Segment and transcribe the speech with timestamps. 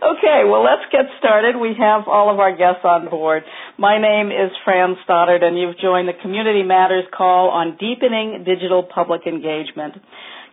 [0.00, 1.60] Okay, well, let's get started.
[1.60, 3.42] We have all of our guests on board.
[3.76, 8.82] My name is Fran Stoddard, and you've joined the Community Matters call on deepening digital
[8.82, 10.00] public engagement.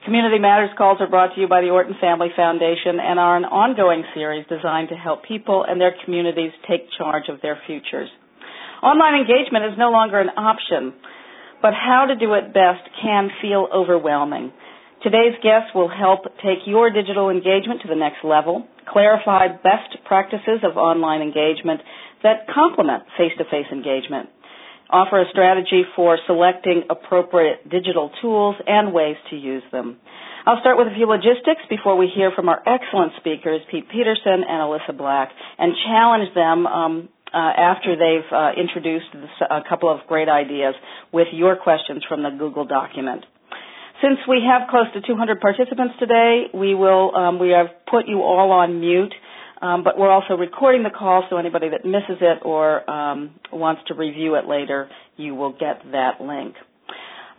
[0.03, 3.45] Community Matters calls are brought to you by the Orton Family Foundation and are an
[3.45, 8.09] ongoing series designed to help people and their communities take charge of their futures.
[8.83, 10.91] Online engagement is no longer an option,
[11.61, 14.51] but how to do it best can feel overwhelming.
[15.03, 20.63] Today's guests will help take your digital engagement to the next level, clarify best practices
[20.63, 21.81] of online engagement
[22.23, 24.29] that complement face-to-face engagement,
[24.89, 29.97] offer a strategy for selecting appropriate digital tools and ways to use them.
[30.47, 34.41] I'll start with a few logistics before we hear from our excellent speakers, Pete Peterson
[34.47, 35.29] and Alissa Black,
[35.59, 40.73] and challenge them um, uh, after they've uh, introduced this, a couple of great ideas
[41.13, 43.25] with your questions from the Google document.
[44.01, 48.21] Since we have close to 200 participants today, we will um, we have put you
[48.21, 49.13] all on mute,
[49.59, 53.81] um, but we're also recording the call, so anybody that misses it or um, wants
[53.87, 56.53] to review it later, you will get that link.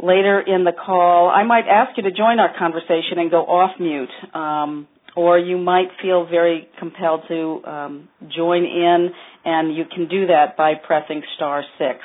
[0.00, 3.78] Later in the call, I might ask you to join our conversation and go off
[3.78, 9.10] mute, um, or you might feel very compelled to um, join in,
[9.44, 12.00] and you can do that by pressing star six.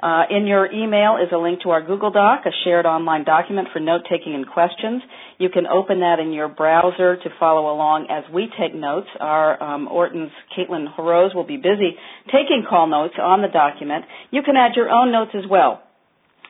[0.00, 3.68] Uh, in your email is a link to our Google Doc, a shared online document
[3.72, 5.02] for note taking and questions.
[5.38, 9.08] You can open that in your browser to follow along as we take notes.
[9.18, 14.04] Our um, Orton's Caitlin Horose will be busy taking call notes on the document.
[14.30, 15.82] You can add your own notes as well.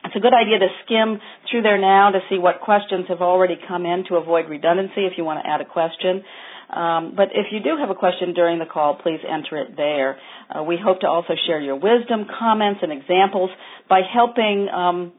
[0.05, 1.19] It's a good idea to skim
[1.49, 5.13] through there now to see what questions have already come in to avoid redundancy if
[5.17, 6.23] you want to add a question.
[6.69, 10.17] Um, but if you do have a question during the call, please enter it there.
[10.49, 13.49] Uh, we hope to also share your wisdom, comments, and examples
[13.89, 15.13] by helping um,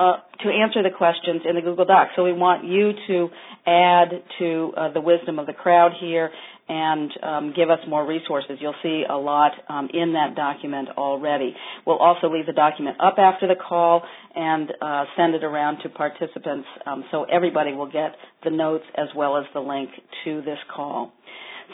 [0.00, 2.08] uh, to answer the questions in the Google Doc.
[2.16, 3.28] So we want you to
[3.66, 6.30] add to uh, the wisdom of the crowd here
[6.70, 8.58] and um, give us more resources.
[8.60, 11.54] You'll see a lot um, in that document already.
[11.86, 14.02] We'll also leave the document up after the call
[14.34, 19.08] and uh, send it around to participants um, so everybody will get the notes as
[19.14, 19.90] well as the link
[20.24, 21.12] to this call.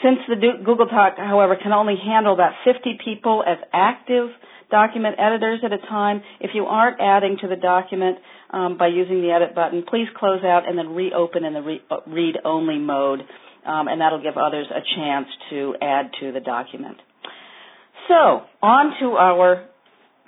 [0.03, 4.29] Since the Google Doc, however, can only handle about 50 people as active
[4.69, 8.17] document editors at a time, if you aren't adding to the document
[8.51, 11.81] um, by using the edit button, please close out and then reopen in the re-
[11.89, 13.21] uh, read-only mode
[13.67, 16.97] um, and that'll give others a chance to add to the document.
[18.07, 19.67] So, on to our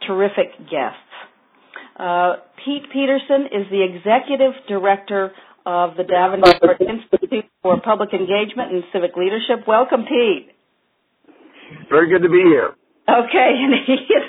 [0.05, 1.07] terrific guests.
[1.97, 5.31] Uh, Pete Peterson is the executive director
[5.65, 9.67] of the Davenport Institute for Public Engagement and Civic Leadership.
[9.67, 10.51] Welcome, Pete.
[11.89, 12.75] Very good to be here.
[13.09, 14.25] Okay, and he is,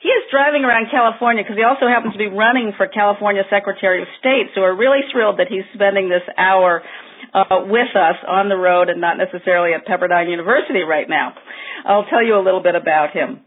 [0.00, 4.00] he is driving around California because he also happens to be running for California Secretary
[4.00, 4.52] of State.
[4.54, 6.82] So we're really thrilled that he's spending this hour
[7.32, 11.34] uh, with us on the road and not necessarily at Pepperdine University right now.
[11.84, 13.40] I'll tell you a little bit about him.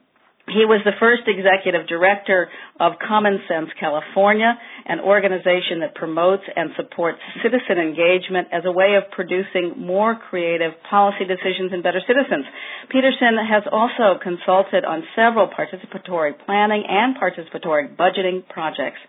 [0.48, 2.48] He was the first executive director
[2.80, 4.56] of Common Sense California,
[4.88, 10.72] an organization that promotes and supports citizen engagement as a way of producing more creative
[10.90, 12.48] policy decisions and better citizens.
[12.88, 19.04] Peterson has also consulted on several participatory planning and participatory budgeting projects.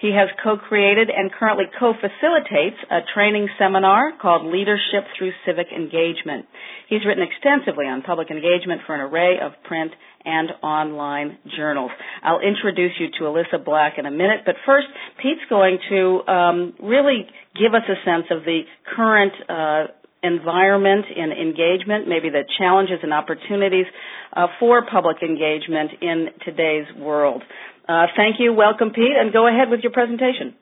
[0.00, 6.46] He has co-created and currently co-facilitates a training seminar called Leadership Through Civic Engagement.
[6.88, 9.92] He's written extensively on public engagement for an array of print
[10.24, 11.90] and online journals.
[12.22, 14.86] I'll introduce you to Alissa Black in a minute, but first,
[15.22, 18.62] Pete's going to um, really give us a sense of the
[18.94, 19.92] current uh,
[20.22, 23.86] environment in engagement, maybe the challenges and opportunities
[24.34, 27.42] uh, for public engagement in today's world.
[27.88, 28.52] Uh, thank you.
[28.52, 30.54] Welcome, Pete, and go ahead with your presentation.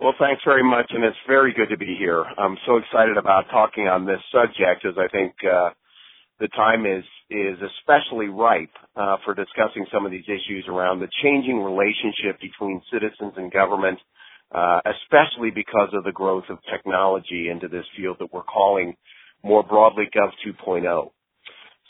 [0.00, 2.22] Well, thanks very much, and it's very good to be here.
[2.22, 5.70] I'm so excited about talking on this subject as I think uh,
[6.38, 11.08] the time is is especially ripe uh, for discussing some of these issues around the
[11.24, 13.98] changing relationship between citizens and government,
[14.54, 18.94] uh, especially because of the growth of technology into this field that we're calling
[19.42, 21.10] more broadly Gov 2.0.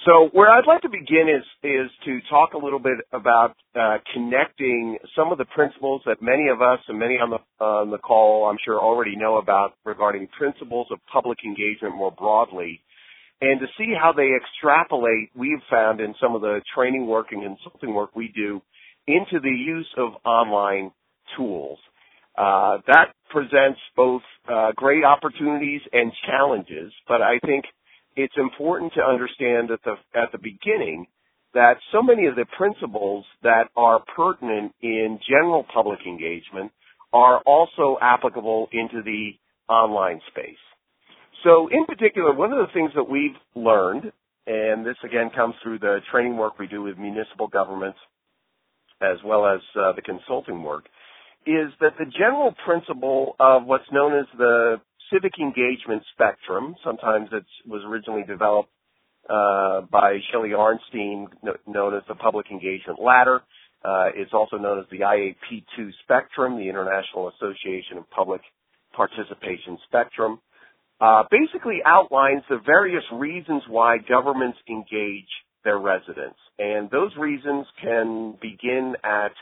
[0.05, 3.99] So where I'd like to begin is is to talk a little bit about uh,
[4.13, 7.99] connecting some of the principles that many of us and many on the on the
[7.99, 12.83] call I'm sure already know about regarding principles of public engagement more broadly,
[13.41, 15.31] and to see how they extrapolate.
[15.35, 18.61] We've found in some of the training work and consulting work we do
[19.09, 20.93] into the use of online
[21.37, 21.79] tools.
[22.37, 27.65] Uh, that presents both uh, great opportunities and challenges, but I think
[28.17, 31.07] it's important to understand at the at the beginning
[31.55, 36.71] that so many of the principles that are pertinent in general public engagement
[37.13, 39.31] are also applicable into the
[39.73, 40.59] online space.
[41.45, 44.13] So in particular, one of the things that we've learned,
[44.47, 47.99] and this again comes through the training work we do with municipal governments
[49.01, 50.87] as well as uh, the consulting work,
[51.47, 54.77] is that the general principle of what's known as the
[55.13, 58.71] civic engagement spectrum, sometimes it was originally developed
[59.29, 61.27] uh, by Sherry Arnstein,
[61.67, 63.43] known as the public engagement ladder.
[63.85, 68.41] Uh, it's also known as the IAP2 spectrum, the International Association of Public
[68.95, 70.41] Participation Spectrum
[71.01, 75.29] uh, basically outlines the various reasons why governments engage
[75.65, 76.39] their residents.
[76.59, 79.33] And those reasons can begin at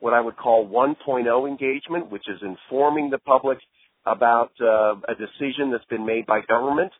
[0.00, 3.58] what I would call 1.0 engagement, which is informing the public
[4.06, 6.92] about uh, a decision that's been made by government,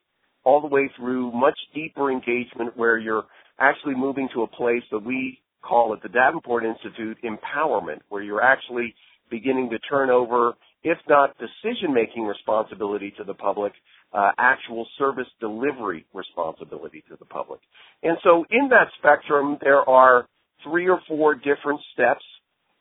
[0.44, 3.24] all the way through much deeper engagement where you're
[3.58, 8.42] actually moving to a place that we call at the Davenport Institute empowerment, where you're
[8.42, 8.94] actually
[9.30, 10.52] beginning to turn over,
[10.82, 13.72] if not decision making responsibility to the public,
[14.12, 17.60] uh, actual service delivery responsibility to the public.
[18.02, 20.28] And so in that spectrum, there are
[20.62, 22.24] three or four different steps.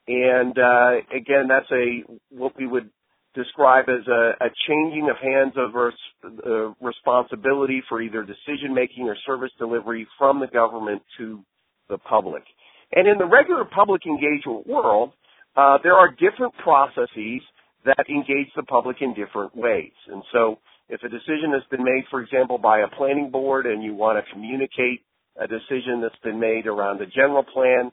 [0.08, 2.90] And uh, again, that's a what we would
[3.36, 9.04] describe as a, a changing of hands of res- uh, responsibility for either decision making
[9.06, 11.44] or service delivery from the government to
[11.90, 12.44] the public.
[12.92, 15.14] And in the regular public engagement world,
[15.56, 17.42] uh, there are different processes
[17.86, 19.92] that engage the public in different ways.
[20.08, 20.60] And so
[20.90, 24.24] if a decision has been made, for example, by a planning board and you want
[24.24, 25.02] to communicate
[25.40, 27.92] a decision that's been made around the general plan,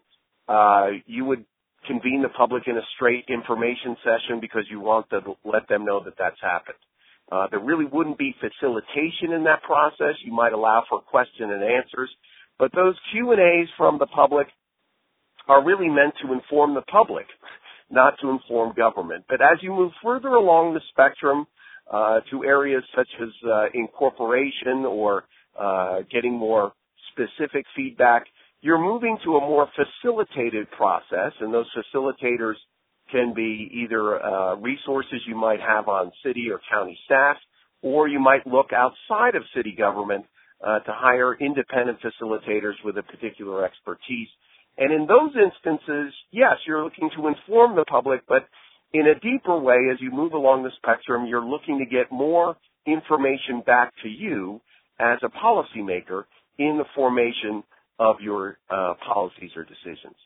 [0.48, 1.44] uh, you would
[1.86, 6.02] convene the public in a straight information session because you want to let them know
[6.04, 6.78] that that's happened.
[7.30, 10.14] Uh, there really wouldn't be facilitation in that process.
[10.24, 12.10] You might allow for question and answers,
[12.58, 14.48] but those Q and A's from the public
[15.48, 17.26] are really meant to inform the public,
[17.90, 19.24] not to inform government.
[19.28, 21.46] But as you move further along the spectrum,
[21.90, 25.24] uh, to areas such as uh, incorporation or
[25.58, 26.72] uh, getting more
[27.12, 28.26] specific feedback,
[28.62, 32.54] you're moving to a more facilitated process, and those facilitators
[33.10, 37.36] can be either uh, resources you might have on city or county staff,
[37.82, 40.24] or you might look outside of city government
[40.64, 44.28] uh, to hire independent facilitators with a particular expertise.
[44.78, 48.46] And in those instances, yes, you're looking to inform the public, but
[48.92, 52.56] in a deeper way, as you move along the spectrum, you're looking to get more
[52.86, 54.60] information back to you
[54.98, 56.24] as a policymaker
[56.58, 57.62] in the formation
[58.00, 60.16] of your uh, policies or decisions.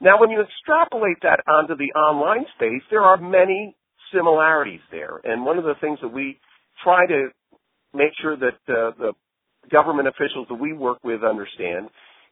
[0.00, 3.74] Now, when you extrapolate that onto the online space, there are many
[4.12, 5.20] similarities there.
[5.24, 6.38] And one of the things that we
[6.84, 7.28] try to
[7.94, 9.12] make sure that uh, the
[9.70, 11.88] government officials that we work with understand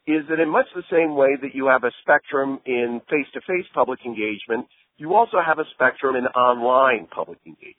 [0.07, 4.01] is that in much the same way that you have a spectrum in face-to-face public
[4.05, 4.67] engagement,
[4.97, 7.77] you also have a spectrum in online public engagement.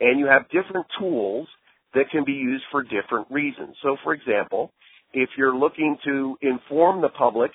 [0.00, 1.48] And you have different tools
[1.94, 3.76] that can be used for different reasons.
[3.82, 4.72] So for example,
[5.12, 7.50] if you're looking to inform the public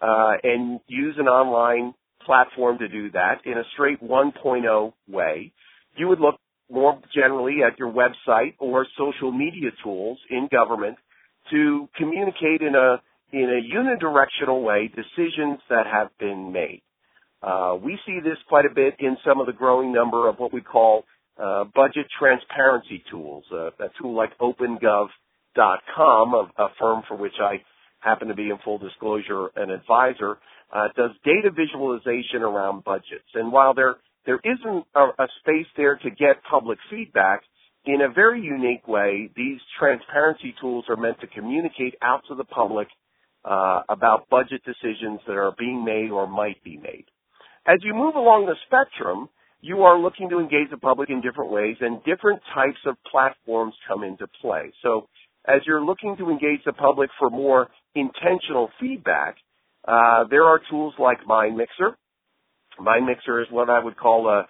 [0.00, 1.94] uh, and use an online
[2.24, 5.52] platform to do that in a straight 1.0 way,
[5.96, 6.36] you would look
[6.70, 10.96] more generally at your website or social media tools in government
[11.50, 13.00] to communicate in a
[13.32, 16.82] in a unidirectional way decisions that have been made.
[17.42, 20.52] Uh, we see this quite a bit in some of the growing number of what
[20.52, 21.04] we call
[21.38, 23.44] uh, budget transparency tools.
[23.52, 24.30] Uh, a tool like
[25.56, 27.62] OpenGov.com, a, a, firm for which I
[28.00, 30.38] happen to be in full disclosure an advisor,
[30.72, 33.28] uh, does data visualization around budgets.
[33.34, 37.42] And while there there isn't a, a space there to get public feedback,
[37.84, 42.44] in a very unique way, these transparency tools are meant to communicate out to the
[42.44, 42.88] public
[43.44, 47.04] uh, about budget decisions that are being made or might be made.
[47.64, 49.28] As you move along the spectrum,
[49.60, 53.74] you are looking to engage the public in different ways and different types of platforms
[53.86, 54.72] come into play.
[54.82, 55.08] So
[55.46, 59.36] as you're looking to engage the public for more intentional feedback,
[59.86, 61.94] uh, there are tools like MindMixer.
[62.80, 64.46] MindMixer is what I would call a,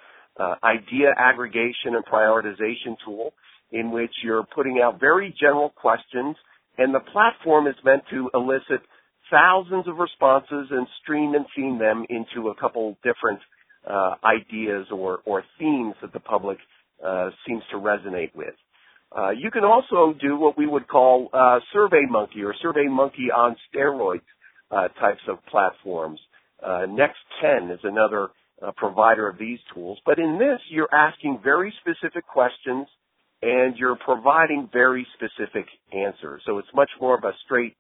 [0.62, 3.32] idea aggregation and prioritization tool
[3.72, 6.36] in which you're putting out very general questions
[6.78, 8.84] and the platform is meant to elicit
[9.30, 13.40] thousands of responses and stream and theme them into a couple different
[13.88, 16.58] uh, ideas or, or themes that the public
[17.04, 18.54] uh, seems to resonate with.
[19.16, 24.22] Uh, you can also do what we would call uh, SurveyMonkey or SurveyMonkey on steroids
[24.70, 26.20] uh, types of platforms.
[26.64, 28.28] Uh, Next 10 is another
[28.76, 29.98] provider of these tools.
[30.06, 32.86] But in this, you're asking very specific questions
[33.42, 36.42] and you're providing very specific answers.
[36.46, 37.76] So it's much more of a straight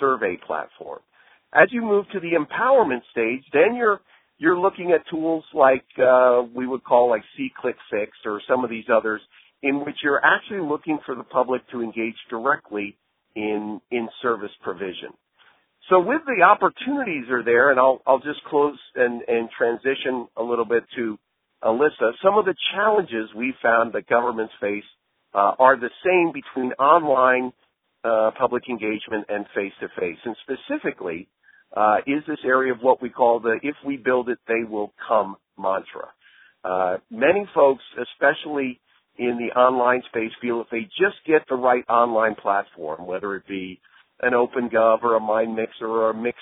[0.00, 1.00] survey platform.
[1.54, 4.00] As you move to the empowerment stage, then you're
[4.38, 8.84] you're looking at tools like uh, we would call like SeeClickFix or some of these
[8.94, 9.22] others
[9.62, 12.96] in which you're actually looking for the public to engage directly
[13.34, 15.12] in in service provision.
[15.88, 20.42] So with the opportunities are there, and I'll I'll just close and and transition a
[20.42, 21.18] little bit to
[21.62, 22.12] Alissa.
[22.22, 24.84] Some of the challenges we found that governments face
[25.34, 27.52] uh, are the same between online
[28.04, 31.28] uh, public engagement and face to face, and specifically
[31.76, 34.92] uh, is this area of what we call the "if we build it, they will
[35.06, 36.08] come" mantra.
[36.64, 38.80] Uh, many folks, especially
[39.18, 43.46] in the online space, feel if they just get the right online platform, whether it
[43.46, 43.80] be
[44.20, 46.40] an OpenGov or a MindMixer or a Mixed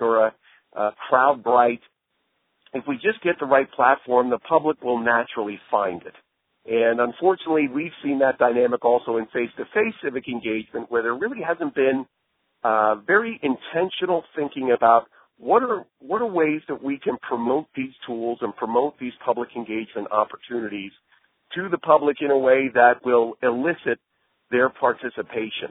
[0.00, 0.34] or a,
[0.74, 1.80] a Crowdbrite,
[2.74, 6.14] if we just get the right platform, the public will naturally find it.
[6.66, 11.74] And unfortunately, we've seen that dynamic also in face-to-face civic engagement where there really hasn't
[11.74, 12.06] been
[12.62, 15.04] uh, very intentional thinking about
[15.36, 19.50] what are what are ways that we can promote these tools and promote these public
[19.56, 20.92] engagement opportunities
[21.54, 23.98] to the public in a way that will elicit
[24.50, 25.70] their participation.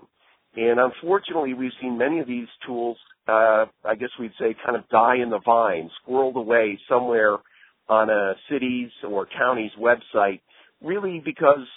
[0.56, 2.98] And unfortunately, we've seen many of these tools,
[3.28, 7.38] uh, I guess we'd say, kind of die in the vine, squirreled away somewhere
[7.90, 10.42] on a city's or county's website,
[10.82, 11.68] really because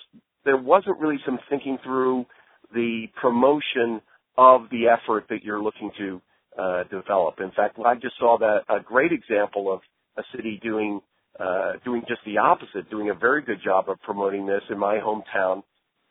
[0.44, 2.26] there wasn't really some thinking through
[2.72, 4.00] the promotion
[4.36, 6.20] of the effort that you're looking to
[6.58, 7.36] uh, develop.
[7.40, 9.80] In fact, I just saw that a great example of
[10.16, 11.00] a city doing
[11.38, 14.98] uh, doing just the opposite, doing a very good job of promoting this in my
[14.98, 15.62] hometown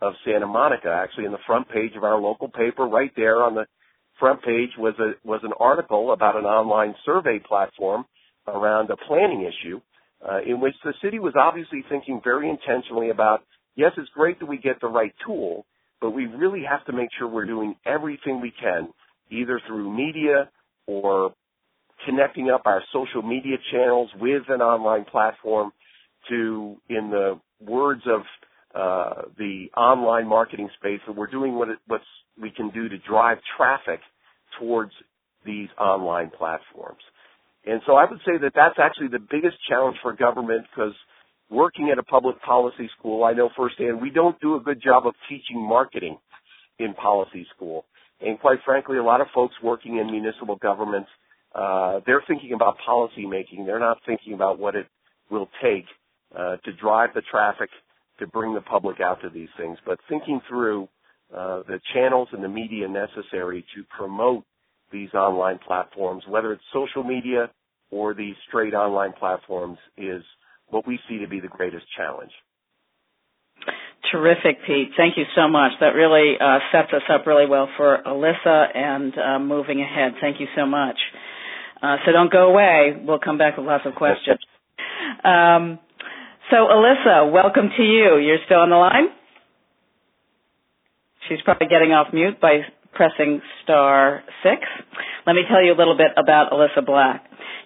[0.01, 0.89] of Santa Monica.
[0.89, 3.65] Actually, in the front page of our local paper, right there on the
[4.19, 8.05] front page was a was an article about an online survey platform
[8.47, 9.79] around a planning issue,
[10.27, 13.41] uh, in which the city was obviously thinking very intentionally about
[13.75, 15.65] yes, it's great that we get the right tool,
[16.01, 18.89] but we really have to make sure we're doing everything we can,
[19.29, 20.49] either through media
[20.87, 21.33] or
[22.05, 25.71] connecting up our social media channels with an online platform
[26.29, 28.21] to, in the words of
[28.73, 31.79] uh, the online marketing space, that we're doing what it,
[32.41, 33.99] we can do to drive traffic
[34.59, 34.91] towards
[35.45, 36.99] these online platforms.
[37.65, 40.93] And so I would say that that's actually the biggest challenge for government because
[41.49, 45.07] working at a public policy school, I know firsthand we don't do a good job
[45.07, 46.17] of teaching marketing
[46.79, 47.85] in policy school.
[48.21, 51.09] And quite frankly, a lot of folks working in municipal governments
[51.55, 53.65] uh, they're thinking about policy making.
[53.65, 54.87] They're not thinking about what it
[55.31, 55.85] will take
[56.37, 57.69] uh, to drive the traffic
[58.19, 60.87] to bring the public out to these things, but thinking through
[61.35, 64.43] uh, the channels and the media necessary to promote
[64.91, 67.49] these online platforms, whether it's social media
[67.91, 70.23] or these straight online platforms, is
[70.69, 72.31] what we see to be the greatest challenge.
[74.11, 74.89] Terrific, Pete.
[74.95, 75.71] Thank you so much.
[75.79, 80.13] That really uh, sets us up really well for Alissa and uh, moving ahead.
[80.21, 80.97] Thank you so much.
[81.81, 82.93] Uh, so don't go away.
[83.05, 84.39] We'll come back with lots of questions.
[85.23, 85.79] Um,
[86.51, 88.17] so Alissa, welcome to you.
[88.17, 89.07] You're still on the line?
[91.27, 92.61] She's probably getting off mute by
[92.93, 94.61] pressing star six.
[95.25, 97.25] Let me tell you a little bit about Alissa Black.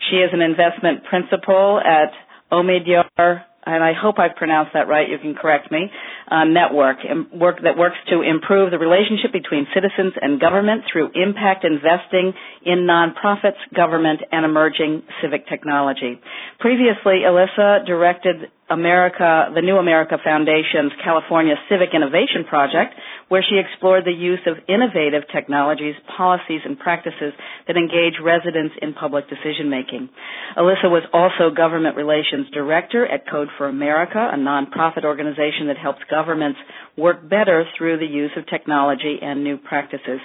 [0.10, 2.12] She is an investment principal at
[2.52, 5.08] Omidyar and I hope I've pronounced that right.
[5.08, 5.90] You can correct me.
[6.30, 6.98] Uh, network
[7.34, 12.34] work that works to improve the relationship between citizens and government through impact investing
[12.66, 16.20] in nonprofits, government, and emerging civic technology.
[16.60, 22.94] Previously, Alissa directed America, the New America Foundation's California Civic Innovation Project,
[23.28, 27.34] where she explored the use of innovative technologies, policies, and practices
[27.68, 30.10] that engage residents in public decision making.
[30.58, 36.00] Alissa was also Government Relations Director at Code for America, a nonprofit organization that helps
[36.10, 36.60] governments
[37.00, 40.20] work better through the use of technology and new practices.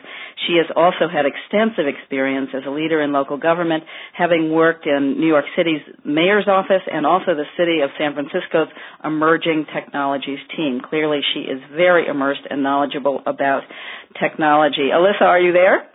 [0.47, 5.17] She has also had extensive experience as a leader in local government, having worked in
[5.19, 8.69] New York City's mayor's office and also the city of San Francisco's
[9.03, 10.81] emerging technologies team.
[10.85, 13.63] Clearly, she is very immersed and knowledgeable about
[14.21, 14.91] technology.
[14.93, 15.89] Alissa, are you there?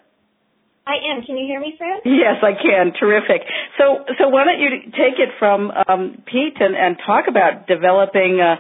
[0.90, 1.22] I am.
[1.22, 2.02] Can you hear me, Fran?
[2.04, 2.94] Yes, I can.
[3.00, 3.46] Terrific.
[3.78, 8.42] So, so why don't you take it from um, Pete and, and, talk about developing
[8.42, 8.58] uh,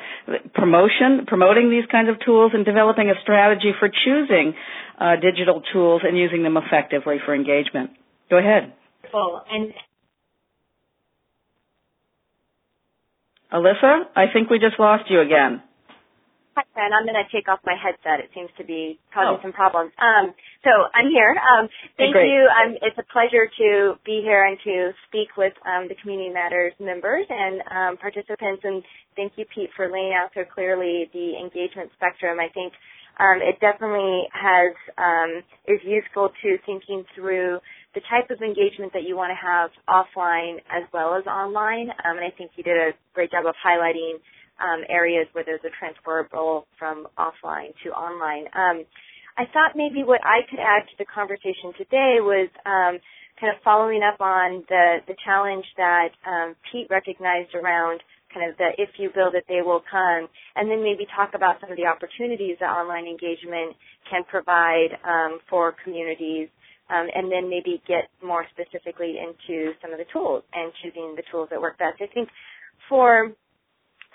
[0.54, 4.54] promotion, promoting these kinds of tools, and developing a strategy for choosing
[5.02, 7.90] uh, digital tools and using them effectively for engagement.
[8.30, 8.74] Go ahead.
[9.12, 9.42] Cool.
[9.50, 9.74] And
[13.52, 15.64] Alissa, I think we just lost you again.
[16.74, 16.92] Fran.
[16.94, 18.20] I'm going to take off my headset.
[18.24, 19.44] It seems to be causing oh.
[19.44, 19.92] some problems.
[20.00, 21.36] Um, so I'm here.
[21.38, 22.48] Um, thank you.
[22.50, 26.74] Um, it's a pleasure to be here and to speak with um, the Community Matters
[26.80, 28.62] members and um, participants.
[28.64, 28.84] And
[29.16, 32.40] thank you, Pete, for laying out so clearly the engagement spectrum.
[32.40, 32.74] I think
[33.20, 37.60] um, it definitely has um, is useful to thinking through
[37.94, 41.90] the type of engagement that you want to have offline as well as online.
[41.90, 44.24] Um, and I think you did a great job of highlighting
[44.60, 48.46] um, areas where there's a transferable from offline to online.
[48.54, 48.86] Um,
[49.38, 53.00] I thought maybe what I could add to the conversation today was um,
[53.40, 58.02] kind of following up on the, the challenge that um, Pete recognized around
[58.34, 61.58] kind of the if you build it, they will come, and then maybe talk about
[61.62, 63.76] some of the opportunities that online engagement
[64.10, 66.48] can provide um, for communities,
[66.90, 71.24] um, and then maybe get more specifically into some of the tools and choosing the
[71.32, 72.02] tools that work best.
[72.02, 72.30] I think
[72.88, 73.32] for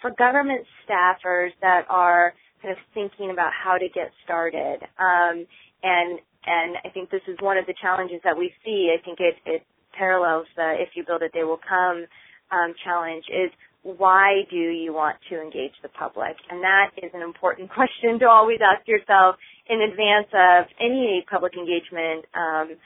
[0.04, 5.46] for government staffers that are kind of thinking about how to get started, um,
[5.82, 8.92] and and I think this is one of the challenges that we see.
[8.92, 9.62] I think it, it
[9.96, 12.04] parallels the if you build it, they will come
[12.52, 13.50] um, challenge is
[13.82, 16.36] why do you want to engage the public?
[16.50, 19.36] And that is an important question to always ask yourself
[19.70, 22.76] in advance of any public engagement, um,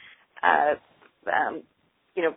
[0.41, 0.73] uh,
[1.27, 1.63] um,
[2.15, 2.33] you know,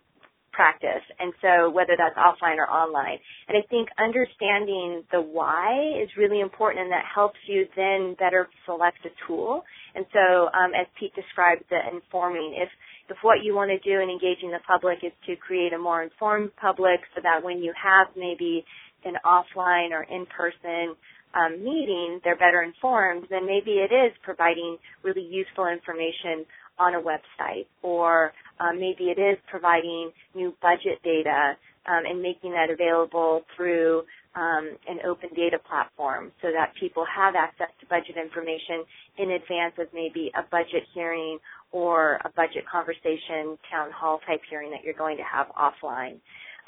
[0.53, 1.03] practice.
[1.19, 3.17] And so whether that's offline or online.
[3.49, 8.47] And I think understanding the why is really important and that helps you then better
[8.65, 9.63] select a tool.
[9.95, 12.69] And so um, as Pete described the informing, if
[13.09, 16.01] if what you want to do in engaging the public is to create a more
[16.01, 18.63] informed public so that when you have maybe
[19.03, 20.95] an offline or in-person
[21.35, 26.45] um, meeting, they're better informed, then maybe it is providing really useful information
[26.79, 31.57] on a website or um, maybe it is providing new budget data
[31.87, 34.03] um, and making that available through
[34.35, 38.83] um, an open data platform so that people have access to budget information
[39.17, 41.37] in advance of maybe a budget hearing
[41.71, 46.17] or a budget conversation town hall type hearing that you're going to have offline.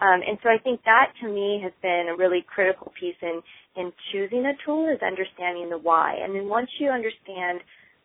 [0.01, 3.41] Um, and so I think that to me has been a really critical piece in,
[3.77, 6.17] in choosing a tool is understanding the why.
[6.21, 7.61] And then once you understand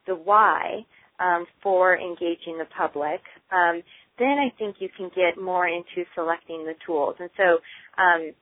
[0.06, 0.87] the why
[1.21, 3.21] um, for engaging the public,
[3.53, 3.83] um,
[4.19, 7.17] then I think you can get more into selecting the tools.
[7.21, 7.59] And so,
[7.97, 8.33] um,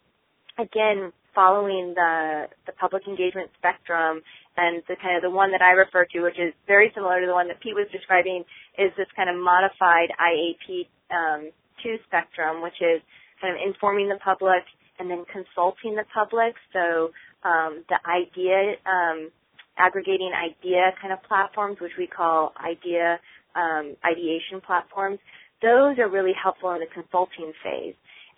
[0.58, 4.20] again, following the, the public engagement spectrum
[4.56, 7.26] and the kind of the one that I refer to, which is very similar to
[7.26, 8.42] the one that Pete was describing,
[8.78, 11.50] is this kind of modified IAP um,
[11.82, 12.98] 2 spectrum, which is
[13.40, 14.66] kind of informing the public
[14.98, 16.54] and then consulting the public.
[16.72, 17.14] So
[17.46, 19.30] um, the idea, um,
[19.78, 23.18] aggregating idea kind of platforms, which we call idea
[23.54, 25.18] um, ideation platforms,
[25.62, 27.94] those are really helpful in the consulting phase.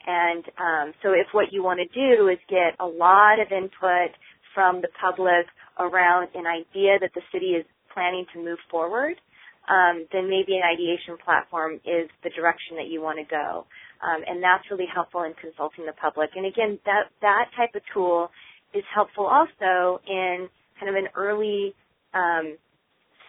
[0.07, 4.17] And um, so if what you want to do is get a lot of input
[4.55, 5.47] from the public
[5.79, 9.21] around an idea that the city is planning to move forward,
[9.69, 13.67] um, then maybe an ideation platform is the direction that you want to go.
[14.01, 16.31] Um, and that's really helpful in consulting the public.
[16.35, 18.31] And again, that, that type of tool
[18.73, 20.49] is helpful also in
[20.81, 21.75] kind of an early
[22.15, 22.57] um,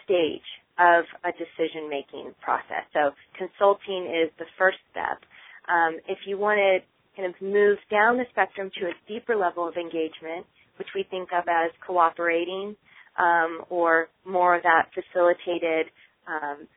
[0.06, 0.48] stage
[0.80, 2.88] of a decision making process.
[2.94, 5.20] So consulting is the first step.
[5.68, 6.80] Um, if you want to
[7.16, 11.30] kind of move down the spectrum to a deeper level of engagement, which we think
[11.34, 12.76] of as cooperating,
[13.20, 15.88] um, or more of that facilitated
[16.28, 16.68] um,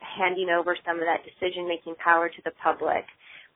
[0.00, 3.04] handing over some of that decision making power to the public.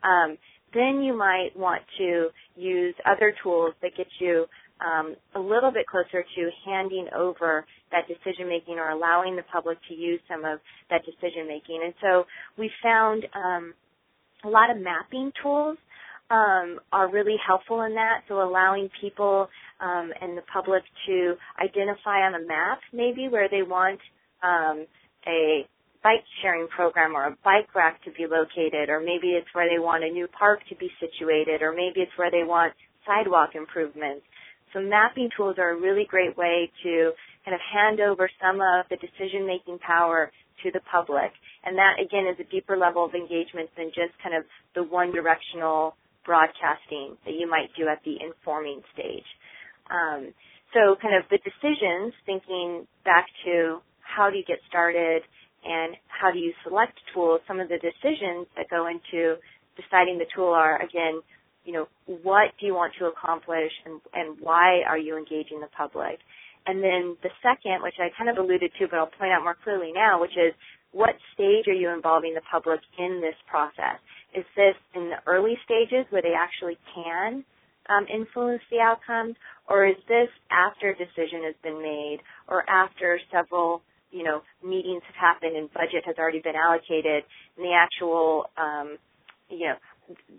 [0.02, 0.38] Um,
[0.72, 4.46] then you might want to use other tools that get you
[4.84, 9.78] um, a little bit closer to handing over that decision making or allowing the public
[9.88, 10.60] to use some of
[10.90, 11.80] that decision making.
[11.84, 12.24] And so
[12.56, 13.74] we found um,
[14.44, 15.78] a lot of mapping tools
[16.30, 18.22] um, are really helpful in that.
[18.28, 19.48] So allowing people
[19.80, 24.00] um, and the public to identify on a map maybe where they want
[24.42, 24.86] um,
[25.26, 25.66] a
[26.02, 29.78] bike sharing program or a bike rack to be located, or maybe it's where they
[29.78, 32.72] want a new park to be situated, or maybe it's where they want
[33.06, 34.22] sidewalk improvements.
[34.72, 37.12] So mapping tools are a really great way to
[37.44, 40.31] kind of hand over some of the decision making power
[40.62, 41.33] to the public.
[41.64, 45.12] And that again is a deeper level of engagement than just kind of the one
[45.12, 49.24] directional broadcasting that you might do at the informing stage.
[49.88, 50.35] Um,
[50.74, 55.22] so kind of the decisions, thinking back to how do you get started
[55.64, 59.37] and how do you select tools, some of the decisions that go into
[59.81, 61.22] deciding the tool are again,
[61.68, 61.87] you know,
[62.24, 66.16] what do you want to accomplish and, and why are you engaging the public?
[66.66, 69.57] And then the second, which I kind of alluded to, but I'll point out more
[69.62, 70.57] clearly now, which is
[70.92, 74.00] what stage are you involving the public in this process?
[74.35, 77.44] Is this in the early stages where they actually can
[77.90, 79.37] um, influence the outcomes,
[79.68, 85.02] or is this after a decision has been made, or after several you know meetings
[85.04, 87.24] have happened and budget has already been allocated,
[87.57, 88.96] and the actual um,
[89.48, 89.76] you know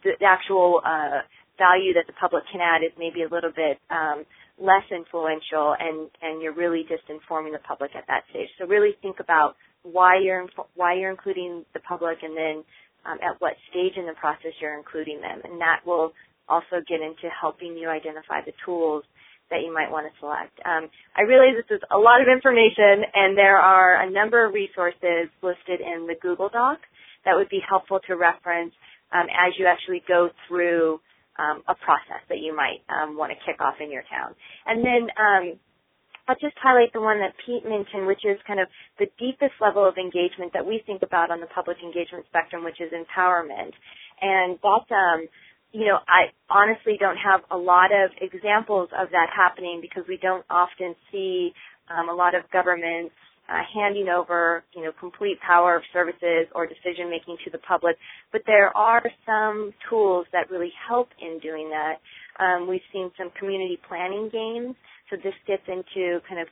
[0.03, 1.21] the, actual uh,
[1.57, 4.25] value that the public can add is maybe a little bit um,
[4.57, 8.49] less influential, and and you're really just informing the public at that stage.
[8.57, 12.63] So really think about why you're why you're including the public, and then
[13.05, 16.11] um, at what stage in the process you're including them, and that will
[16.47, 19.03] also get into helping you identify the tools
[19.49, 20.53] that you might want to select.
[20.65, 24.53] Um, I realize this is a lot of information, and there are a number of
[24.53, 26.79] resources listed in the Google Doc
[27.25, 28.73] that would be helpful to reference
[29.13, 30.99] um, as you actually go through
[31.39, 34.35] um, a process that you might um, want to kick off in your town.
[34.65, 35.59] And then um,
[36.27, 38.67] I'll just highlight the one that Pete mentioned, which is kind of
[38.99, 42.79] the deepest level of engagement that we think about on the public engagement spectrum, which
[42.79, 43.73] is empowerment.
[44.21, 45.25] And that's, um,
[45.71, 50.19] you know, I honestly don't have a lot of examples of that happening because we
[50.21, 51.51] don't often see
[51.89, 53.15] um, a lot of governments
[53.49, 57.95] uh, handing over, you know, complete power of services or decision making to the public.
[58.31, 61.95] But there are some tools that really help in doing that.
[62.43, 64.75] Um, we've seen some community planning games.
[65.09, 66.47] So this gets into kind of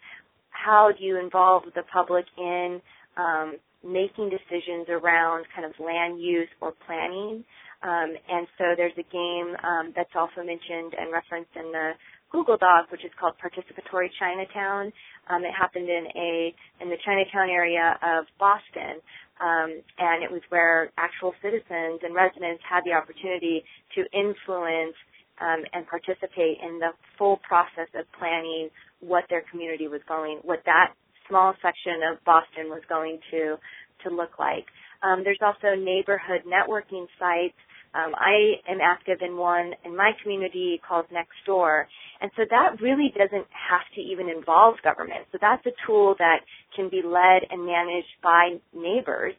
[0.49, 2.81] how do you involve the public in
[3.17, 7.43] um, making decisions around kind of land use or planning.
[7.83, 11.91] Um, and so there's a game um, that's also mentioned and referenced in the
[12.31, 14.91] Google Doc, which is called Participatory Chinatown.
[15.29, 18.99] Um, it happened in a in the Chinatown area of Boston,
[19.39, 23.63] um, and it was where actual citizens and residents had the opportunity
[23.95, 24.95] to influence
[25.39, 30.59] um, and participate in the full process of planning what their community was going, what
[30.65, 30.93] that
[31.29, 33.55] small section of Boston was going to
[34.03, 34.65] to look like.
[35.01, 37.57] Um, there's also neighborhood networking sites
[37.97, 41.85] um, I am active in one in my community called Nextdoor,
[42.21, 45.25] and so that really doesn't have to even involve government.
[45.31, 46.39] So that's a tool that
[46.75, 49.33] can be led and managed by neighbors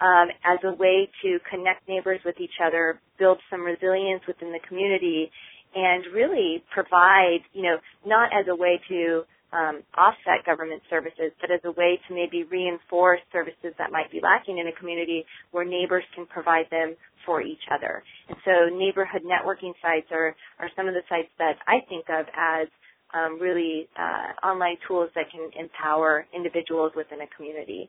[0.00, 4.60] um, as a way to connect neighbors with each other, build some resilience within the
[4.66, 5.30] community,
[5.74, 9.22] and really provide, you know, not as a way to
[9.54, 14.20] um, offset government services, but as a way to maybe reinforce services that might be
[14.20, 18.02] lacking in a community where neighbors can provide them for each other.
[18.28, 22.26] And so neighborhood networking sites are, are some of the sites that I think of
[22.36, 22.68] as
[23.14, 27.88] um, really uh, online tools that can empower individuals within a community.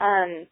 [0.00, 0.46] Um,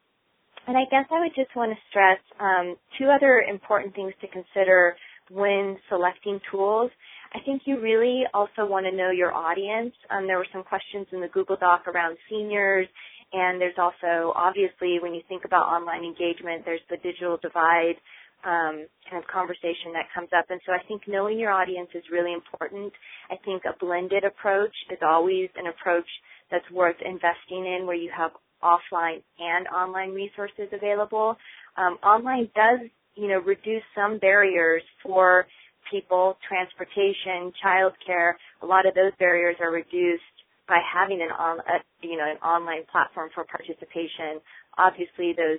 [0.66, 4.28] and I guess I would just want to stress um, two other important things to
[4.28, 4.96] consider
[5.30, 6.90] when selecting tools.
[7.32, 9.94] I think you really also want to know your audience.
[10.10, 12.88] Um, there were some questions in the Google Doc around seniors,
[13.32, 17.94] and there's also obviously when you think about online engagement, there's the digital divide
[18.44, 20.46] um, kind of conversation that comes up.
[20.50, 22.92] And so I think knowing your audience is really important.
[23.30, 26.08] I think a blended approach is always an approach
[26.50, 31.36] that's worth investing in where you have offline and online resources available.
[31.76, 35.46] Um, online does, you know, reduce some barriers for
[35.90, 40.22] people, transportation, childcare, a lot of those barriers are reduced
[40.68, 44.38] by having an on, a, you know, an online platform for participation.
[44.78, 45.58] Obviously, those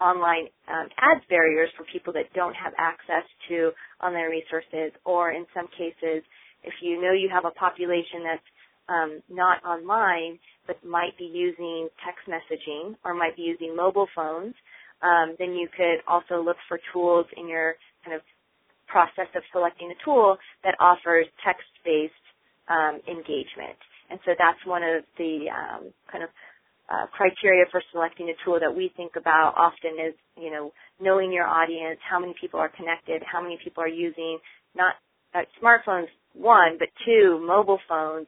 [0.00, 3.70] online um, adds barriers for people that don't have access to
[4.02, 6.22] online resources, or in some cases,
[6.64, 8.48] if you know you have a population that's
[8.88, 14.54] um, not online but might be using text messaging or might be using mobile phones,
[15.02, 18.22] um, then you could also look for tools in your kind of
[18.88, 22.26] process of selecting a tool that offers text-based
[22.68, 23.78] um, engagement.
[24.10, 26.30] And so that's one of the um, kind of
[26.88, 31.30] uh, criteria for selecting a tool that we think about often is, you know, knowing
[31.32, 34.38] your audience, how many people are connected, how many people are using
[34.74, 34.94] not
[35.34, 38.26] uh, smartphones, one, but two, mobile phones,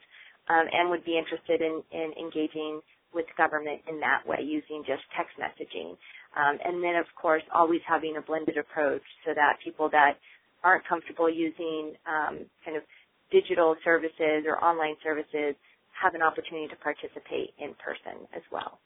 [0.48, 2.80] um, and would be interested in, in engaging
[3.14, 5.96] with government in that way using just text messaging.
[6.36, 10.14] Um, and then, of course, always having a blended approach so that people that
[10.62, 12.82] aren't comfortable using um, kind of
[13.30, 15.54] digital services or online services
[15.94, 18.78] have an opportunity to participate in person as well.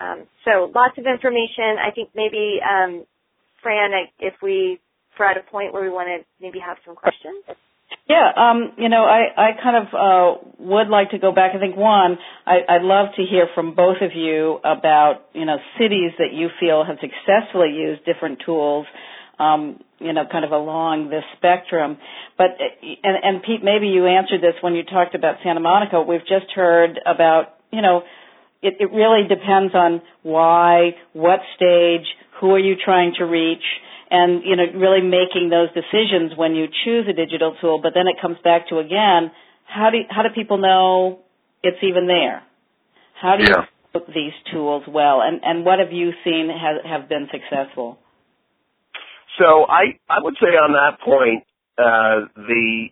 [0.00, 1.78] Um, so lots of information.
[1.78, 3.04] I think maybe, um,
[3.62, 4.80] Fran, if we
[5.18, 7.44] are at a point where we want to maybe have some questions.
[8.08, 11.52] Yeah, um, you know, I, I kind of uh, would like to go back.
[11.54, 15.56] I think one, I, I'd love to hear from both of you about you know
[15.78, 18.86] cities that you feel have successfully used different tools
[19.38, 21.98] um, you know, kind of along this spectrum.
[22.36, 26.02] But and, and Pete, maybe you answered this when you talked about Santa Monica.
[26.02, 28.02] We've just heard about, you know,
[28.62, 32.06] it, it really depends on why, what stage,
[32.40, 33.62] who are you trying to reach,
[34.10, 37.80] and you know, really making those decisions when you choose a digital tool.
[37.82, 39.30] But then it comes back to again,
[39.66, 41.20] how do how do people know
[41.62, 42.42] it's even there?
[43.20, 43.62] How do yeah.
[43.94, 47.98] you these tools well, and and what have you seen have have been successful?
[49.38, 51.44] So I I would say on that point,
[51.78, 52.88] uh, the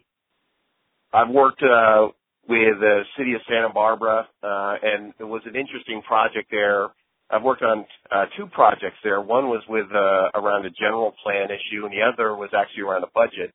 [1.12, 2.08] I've worked uh,
[2.48, 6.88] with the city of Santa Barbara, uh, and it was an interesting project there.
[7.30, 9.20] I've worked on uh, two projects there.
[9.20, 13.04] One was with uh, around a general plan issue, and the other was actually around
[13.04, 13.54] a budget.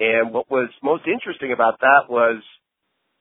[0.00, 2.42] And what was most interesting about that was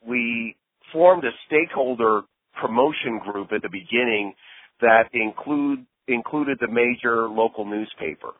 [0.05, 0.55] we
[0.91, 2.21] formed a stakeholder
[2.59, 4.33] promotion group at the beginning
[4.81, 8.33] that include included the major local newspaper.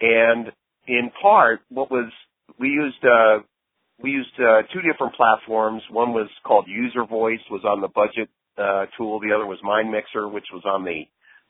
[0.00, 0.52] And
[0.86, 2.10] in part, what was
[2.58, 3.40] we used uh,
[4.02, 5.82] we used uh, two different platforms.
[5.90, 9.20] One was called UserVoice, was on the budget uh, tool.
[9.20, 11.02] The other was MindMixer, which was on the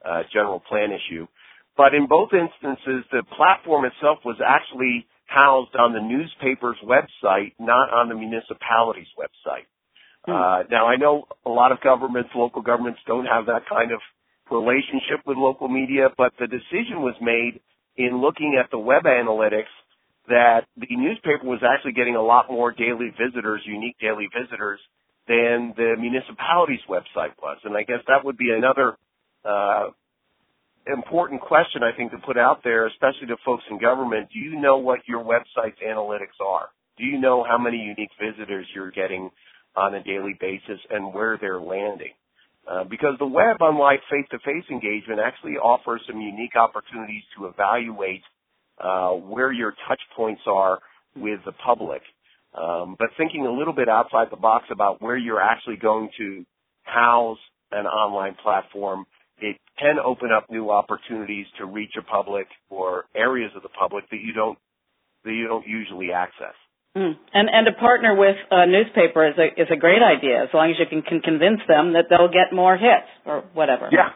[0.04, 1.26] uh, general plan issue.
[1.76, 7.92] But in both instances, the platform itself was actually housed on the newspaper's website, not
[7.92, 9.68] on the municipality's website.
[10.24, 10.32] Hmm.
[10.32, 14.00] Uh, now I know a lot of governments, local governments don't have that kind of
[14.50, 17.61] relationship with local media, but the decision was made
[17.98, 19.74] in looking at the web analytics
[20.28, 24.78] that the newspaper was actually getting a lot more daily visitors, unique daily visitors,
[25.26, 27.58] than the municipality's website was.
[27.64, 28.96] And I guess that would be another
[29.44, 29.88] uh,
[30.87, 34.28] important question I think to put out there, especially to folks in government.
[34.32, 36.68] Do you know what your website's analytics are?
[36.96, 39.30] Do you know how many unique visitors you're getting
[39.76, 42.12] on a daily basis and where they're landing?
[42.70, 48.22] Uh, because the web, unlike face-to-face engagement, actually offers some unique opportunities to evaluate
[48.78, 50.78] uh, where your touch points are
[51.16, 52.02] with the public.
[52.54, 56.44] Um, but thinking a little bit outside the box about where you're actually going to
[56.83, 57.38] house
[57.72, 59.07] an online platform
[59.40, 64.09] it can open up new opportunities to reach a public or areas of the public
[64.11, 64.59] that you don't
[65.24, 66.54] that you don't usually access.
[66.96, 67.14] Mm.
[67.35, 70.70] And and to partner with a newspaper is a is a great idea as long
[70.70, 73.88] as you can, can convince them that they'll get more hits or whatever.
[73.92, 74.11] Yeah.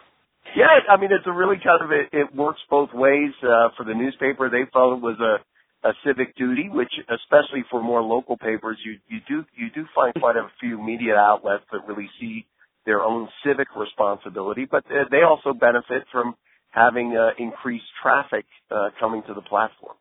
[0.55, 3.31] Yeah, I mean it's a really kind of it, it works both ways.
[3.41, 5.41] Uh, for the newspaper, they felt it was a
[5.83, 10.13] a civic duty, which especially for more local papers, you you do you do find
[10.15, 12.45] quite a few media outlets that really see
[12.85, 16.35] their own civic responsibility, but they also benefit from
[16.69, 19.95] having uh, increased traffic uh, coming to the platform.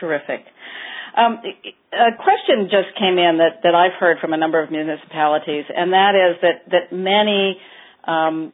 [0.00, 0.44] Terrific.
[1.16, 1.38] Um,
[1.92, 5.92] a question just came in that, that I've heard from a number of municipalities, and
[5.92, 7.56] that is that that many
[8.06, 8.52] um,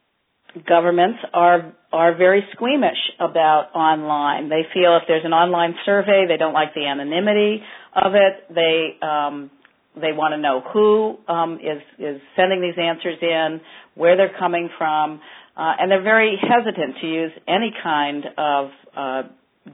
[0.67, 4.49] governments are are very squeamish about online.
[4.49, 7.61] They feel if there's an online survey, they don't like the anonymity
[7.95, 8.53] of it.
[8.53, 9.51] They um,
[9.95, 13.61] they want to know who um, is is sending these answers in,
[13.95, 15.19] where they're coming from,
[15.57, 19.21] uh, and they're very hesitant to use any kind of uh,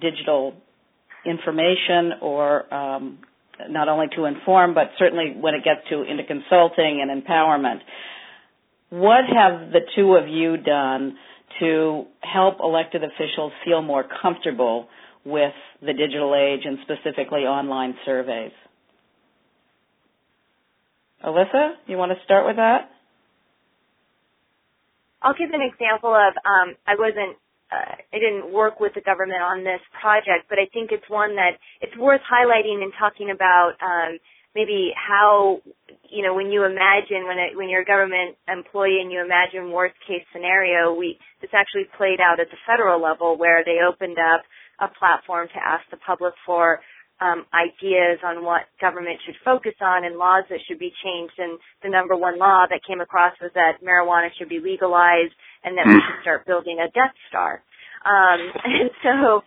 [0.02, 0.54] digital
[1.26, 3.20] information or um,
[3.70, 7.80] not only to inform, but certainly when it gets to into consulting and empowerment.
[8.90, 11.16] What have the two of you done
[11.60, 14.88] to help elected officials feel more comfortable
[15.26, 18.52] with the digital age and specifically online surveys?
[21.24, 22.90] Alissa, you want to start with that?
[25.22, 27.36] I'll give an example of um, I wasn't
[27.72, 31.36] uh, I didn't work with the government on this project, but I think it's one
[31.36, 34.18] that it's worth highlighting and talking about um,
[34.56, 35.62] maybe how
[36.10, 39.72] you know when you imagine when it, when you're a government employee and you imagine
[39.72, 44.18] worst case scenario, we this actually played out at the federal level where they opened
[44.18, 44.42] up
[44.82, 46.80] a platform to ask the public for
[47.22, 51.36] um, ideas on what government should focus on and laws that should be changed.
[51.38, 55.78] And the number one law that came across was that marijuana should be legalized and
[55.78, 57.62] that we should start building a Death Star.
[58.06, 59.42] Um, and so,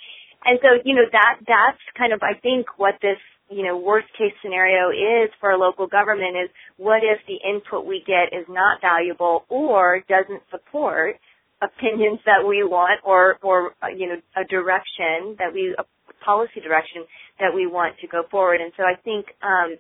[0.45, 3.19] and so, you know, that, that's kind of, I think, what this,
[3.51, 7.87] you know, worst case scenario is for a local government is what if the input
[7.87, 11.17] we get is not valuable or doesn't support
[11.63, 15.85] opinions that we want or, or, you know, a direction that we, a
[16.25, 17.05] policy direction
[17.39, 18.61] that we want to go forward.
[18.61, 19.77] And so I think um,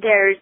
[0.00, 0.36] there's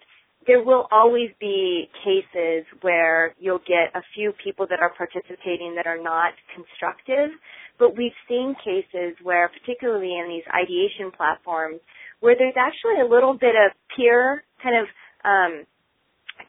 [0.47, 5.87] there will always be cases where you'll get a few people that are participating that
[5.87, 7.31] are not constructive,
[7.79, 11.81] but we've seen cases where, particularly in these ideation platforms,
[12.21, 14.87] where there's actually a little bit of peer kind of
[15.25, 15.67] um,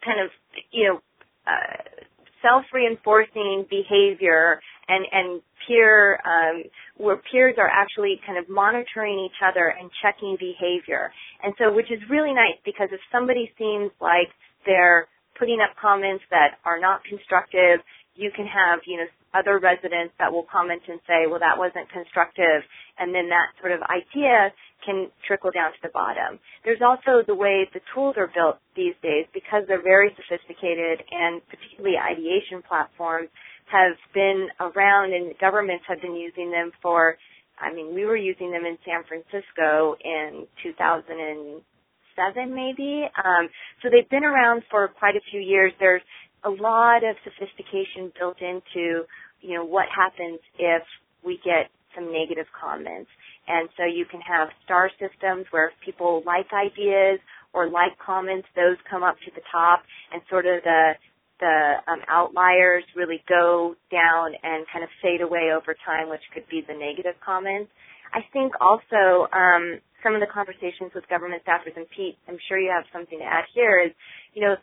[0.06, 0.29] kind of
[0.71, 1.01] you know
[1.47, 2.03] uh,
[2.41, 6.63] self-reinforcing behavior and and peer um,
[6.98, 11.12] where peers are actually kind of monitoring each other and checking behavior.
[11.41, 14.30] And so, which is really nice because if somebody seems like
[14.65, 15.08] they're
[15.39, 17.80] putting up comments that are not constructive,
[18.15, 21.89] you can have, you know, other residents that will comment and say, well, that wasn't
[21.89, 22.62] constructive.
[23.00, 24.54] And then that sort of idea
[24.86, 26.38] can trickle down to the bottom.
[26.63, 31.41] There's also the way the tools are built these days because they're very sophisticated and
[31.50, 33.30] particularly ideation platforms
[33.73, 37.17] have been around and governments have been using them for,
[37.59, 43.09] I mean, we were using them in San Francisco in 2007 maybe.
[43.17, 43.49] Um,
[43.81, 45.73] so they've been around for quite a few years.
[45.79, 46.03] There's
[46.45, 49.03] a lot of sophistication built into,
[49.41, 50.83] you know, what happens if
[51.25, 53.09] we get some negative comments.
[53.47, 57.19] And so you can have star systems where if people like ideas
[57.53, 60.93] or like comments, those come up to the top and sort of the
[61.39, 66.48] the um, outliers really go down and kind of fade away over time, which could
[66.50, 67.72] be the negative comments.
[68.13, 72.60] I think also um, some of the conversations with government staffers, and Pete, I'm sure
[72.60, 73.91] you have something to add here, is,
[74.34, 74.56] you know,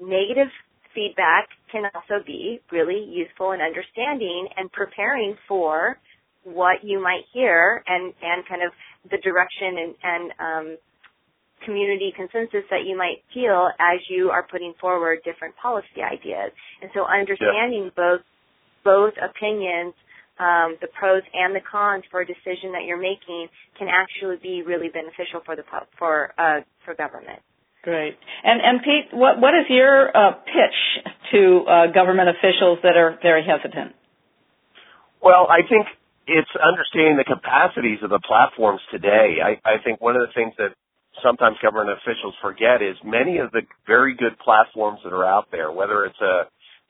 [0.00, 0.52] negative
[0.94, 5.98] feedback can also be really useful in understanding and preparing for
[6.44, 8.72] what you might hear and, and kind of
[9.10, 10.78] the direction and, and um,
[11.64, 16.52] community consensus that you might feel as you are putting forward different policy ideas.
[16.82, 17.96] And so understanding yeah.
[17.96, 18.22] both
[18.84, 19.92] both opinions,
[20.38, 24.62] um, the pros and the cons for a decision that you're making can actually be
[24.62, 25.64] really beneficial for the
[25.98, 27.40] for uh, for government.
[27.82, 28.16] Great.
[28.44, 33.18] And and Pete, what what is your uh, pitch to uh, government officials that are
[33.22, 33.94] very hesitant?
[35.22, 35.86] Well, I think
[36.28, 39.40] it's understanding the capacities of the platforms today.
[39.42, 40.76] I, I think one of the things that
[41.22, 45.70] sometimes government officials forget is many of the very good platforms that are out there,
[45.72, 46.48] whether it's a,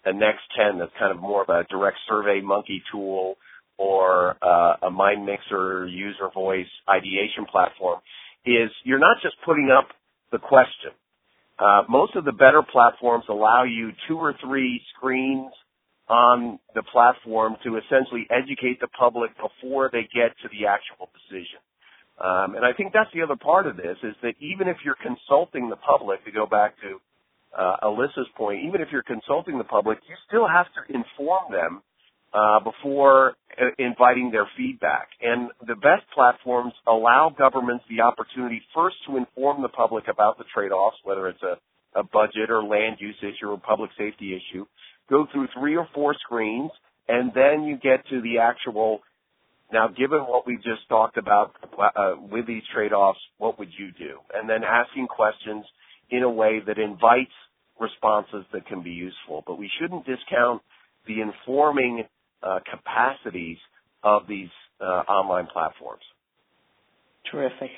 [0.09, 3.37] a Next 10 that's kind of more of a direct SurveyMonkey tool
[3.77, 8.01] or uh, a MindMixer user voice ideation platform,
[8.45, 9.89] is you're not just putting up
[10.33, 10.91] the question.
[11.59, 15.51] Uh, most of the better platforms allow you two or three screens
[16.09, 21.61] on the platform to essentially educate the public before they get to the actual decision.
[22.21, 24.99] Um, and I think that's the other part of this is that even if you're
[25.01, 26.99] consulting the public, to go back to
[27.57, 31.83] uh, Alissa's point, even if you're consulting the public, you still have to inform them
[32.35, 35.09] uh, before uh, inviting their feedback.
[35.23, 40.45] And the best platforms allow governments the opportunity first to inform the public about the
[40.53, 41.57] trade-offs, whether it's a,
[41.99, 44.67] a budget or land use issue or public safety issue,
[45.09, 46.71] go through three or four screens,
[47.09, 49.01] and then you get to the actual
[49.73, 54.19] now, given what we just talked about uh, with these trade-offs, what would you do?
[54.33, 55.65] And then asking questions
[56.11, 57.33] in a way that invites
[57.79, 59.45] responses that can be useful.
[59.47, 60.63] But we shouldn't discount
[61.07, 62.05] the informing
[62.43, 63.59] uh, capacities
[64.03, 64.49] of these
[64.81, 66.03] uh, online platforms.
[67.31, 67.71] Terrific.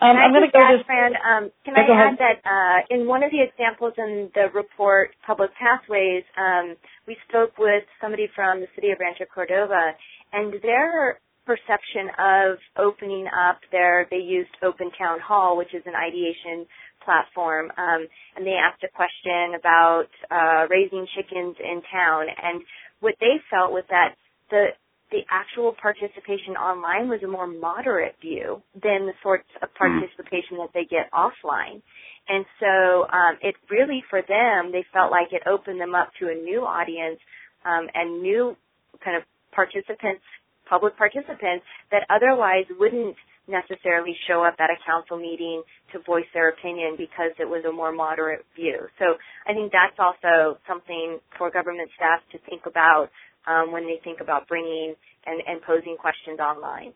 [0.00, 1.12] Um, I'm going to go to Fran.
[1.18, 5.50] Um, can I add that uh, in one of the examples in the report, Public
[5.58, 6.76] Pathways, um,
[7.08, 9.98] we spoke with somebody from the city of Rancho Cordova,
[10.32, 15.94] and their perception of opening up their they used open town hall which is an
[15.94, 16.66] ideation
[17.04, 22.62] platform um, and they asked a question about uh, raising chickens in town and
[23.00, 24.14] what they felt was that
[24.50, 24.68] the
[25.10, 29.88] the actual participation online was a more moderate view than the sorts of hmm.
[29.88, 31.80] participation that they get offline.
[32.28, 36.28] And so um, it really, for them, they felt like it opened them up to
[36.28, 37.18] a new audience
[37.64, 38.54] um, and new
[39.02, 40.22] kind of participants
[40.68, 43.16] public participants that otherwise wouldn't
[43.48, 47.72] necessarily show up at a council meeting to voice their opinion because it was a
[47.72, 48.76] more moderate view.
[48.98, 49.16] So
[49.48, 53.08] I think that's also something for government staff to think about
[53.48, 56.92] um, when they think about bringing and, and posing questions online.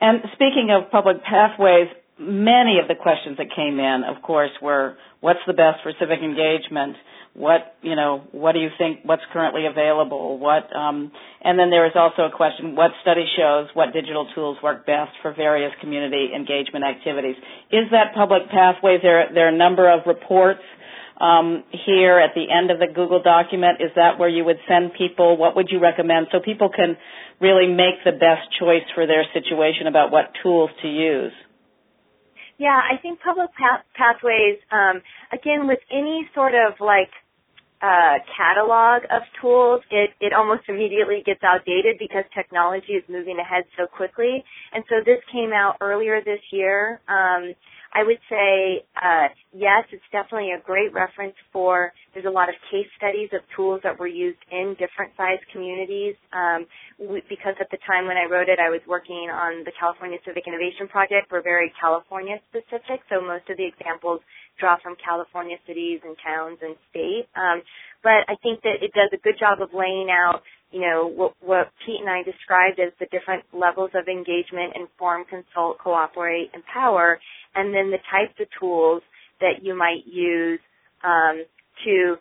[0.00, 4.96] And speaking of public pathways, many of the questions that came in, of course, were
[5.20, 6.96] what's the best for civic engagement?
[7.34, 10.38] what you know what do you think what's currently available?
[10.38, 14.58] What um, and then there is also a question what study shows what digital tools
[14.62, 17.36] work best for various community engagement activities?
[17.70, 20.62] Is that public pathways there there are a number of reports
[21.20, 23.78] um, here at the end of the google document.
[23.80, 25.36] Is that where you would send people?
[25.36, 26.28] What would you recommend?
[26.32, 26.96] So people can
[27.40, 31.32] really make the best choice for their situation about what tools to use
[32.60, 37.10] yeah, I think public path- pathways, um, again, with any sort of like
[37.82, 43.64] uh, catalog of tools, it, it almost immediately gets outdated because technology is moving ahead
[43.78, 44.44] so quickly.
[44.72, 47.00] And so this came out earlier this year.
[47.08, 47.54] Um,
[47.92, 52.54] I would say, uh, yes, it's definitely a great reference for, there's a lot of
[52.70, 56.14] case studies of tools that were used in different sized communities.
[56.32, 56.66] Um,
[56.98, 60.18] we, because at the time when I wrote it, I was working on the California
[60.24, 61.30] Civic Innovation Project.
[61.30, 64.20] We're very California specific, so most of the examples
[64.58, 67.26] draw from California cities and towns and state.
[67.34, 67.62] Um,
[68.02, 70.42] but I think that it does a good job of laying out
[70.72, 75.24] you know, what, what Pete and I described as the different levels of engagement, inform,
[75.26, 77.18] consult, cooperate, empower,
[77.54, 79.02] and then the types of tools
[79.40, 80.60] that you might use
[81.04, 81.44] um,
[81.84, 82.16] to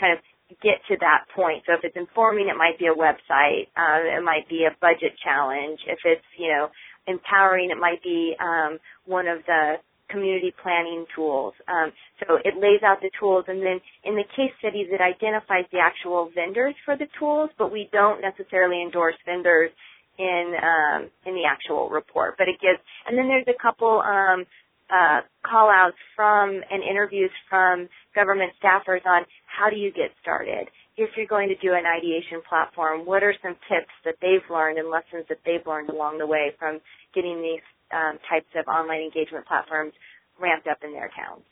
[0.00, 0.20] kind of
[0.62, 1.64] get to that point.
[1.66, 3.68] So if it's informing, it might be a website.
[3.76, 5.80] Um, it might be a budget challenge.
[5.86, 6.68] If it's, you know,
[7.06, 9.76] empowering, it might be um, one of the
[10.12, 11.54] community planning tools.
[11.66, 11.90] Um,
[12.20, 15.78] so it lays out the tools, and then in the case studies, it identifies the
[15.78, 19.70] actual vendors for the tools, but we don't necessarily endorse vendors
[20.18, 22.34] in um, in the actual report.
[22.36, 24.44] But it gives, and then there's a couple um,
[24.92, 30.68] uh, call outs from and interviews from government staffers on how do you get started.
[30.98, 34.76] If you're going to do an ideation platform, what are some tips that they've learned
[34.76, 36.80] and lessons that they've learned along the way from
[37.14, 39.92] getting these um, types of online engagement platforms
[40.40, 41.42] ramped up in their towns?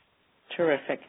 [0.56, 1.00] Terrific.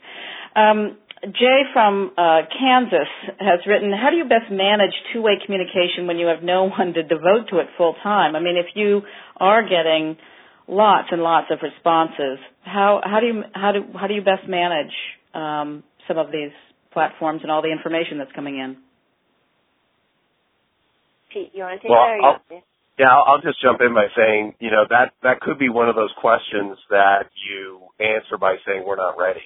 [0.56, 3.10] Um, Jay from uh, Kansas
[3.40, 7.04] has written, how do you best manage two-way communication when you have no one to
[7.04, 8.36] devote to it full time?
[8.36, 9.02] I mean, if you
[9.38, 10.18] are getting
[10.68, 14.48] lots and lots of responses, how, how do you how do how do you best
[14.48, 14.94] manage
[15.34, 16.52] um, some of these
[16.92, 18.78] platforms and all the information that's coming in?
[21.32, 22.64] Pete, you want to take well, that?
[23.02, 25.89] Yeah, I'll, I'll just jump in by saying, you know, that that could be one
[25.89, 29.41] of those questions that you answer by saying we're not ready.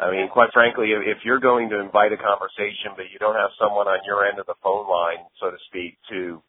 [0.00, 3.50] I mean, quite frankly, if you're going to invite a conversation, but you don't have
[3.60, 6.40] someone on your end of the phone line, so to speak, to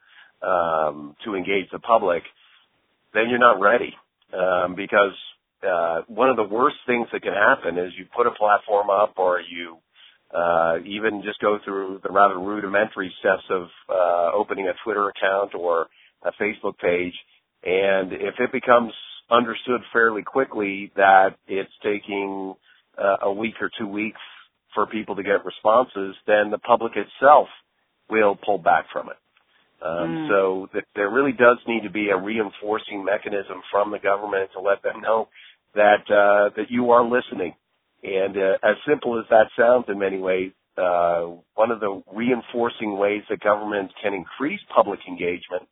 [0.41, 2.23] um, to engage the public,
[3.13, 3.93] then you're not ready.
[4.31, 5.15] Um, because
[5.67, 9.15] uh, one of the worst things that can happen is you put a platform up,
[9.17, 9.79] or you
[10.33, 15.51] uh, even just go through the rather rudimentary steps of uh, opening a Twitter account
[15.55, 15.87] or
[16.25, 17.13] a Facebook page,
[17.63, 18.91] and if it becomes
[19.29, 22.55] understood fairly quickly that it's taking
[22.97, 24.19] uh, a week or two weeks
[24.73, 27.47] for people to get responses, then the public itself
[28.09, 29.17] will pull back from it.
[29.81, 30.29] Um, mm.
[30.29, 34.61] So th- there really does need to be a reinforcing mechanism from the government to
[34.61, 35.27] let them know
[35.73, 37.53] that uh, that you are listening.
[38.03, 42.97] And uh, as simple as that sounds, in many ways, uh, one of the reinforcing
[42.97, 45.67] ways that government can increase public engagement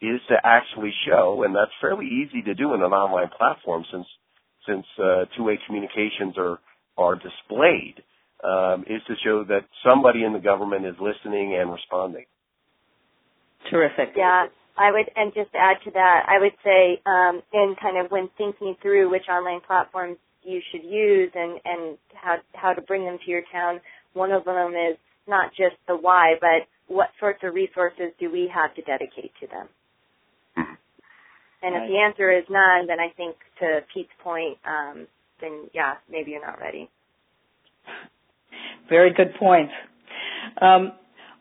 [0.00, 4.06] is to actually show, and that's fairly easy to do in an online platform since
[4.66, 6.58] since uh, two-way communications are
[6.96, 8.02] are displayed
[8.44, 12.24] um, is to show that somebody in the government is listening and responding.
[13.70, 14.10] Terrific.
[14.16, 14.46] Yeah,
[14.76, 18.10] I would, and just to add to that, I would say, um, in kind of
[18.10, 23.04] when thinking through which online platforms you should use and and how how to bring
[23.04, 23.80] them to your town,
[24.14, 24.96] one of them is
[25.26, 29.46] not just the why, but what sorts of resources do we have to dedicate to
[29.48, 29.68] them.
[31.62, 31.84] And right.
[31.84, 35.06] if the answer is none, then I think to Pete's point, um,
[35.40, 36.88] then yeah, maybe you're not ready.
[38.88, 39.72] Very good points.
[40.60, 40.92] Um,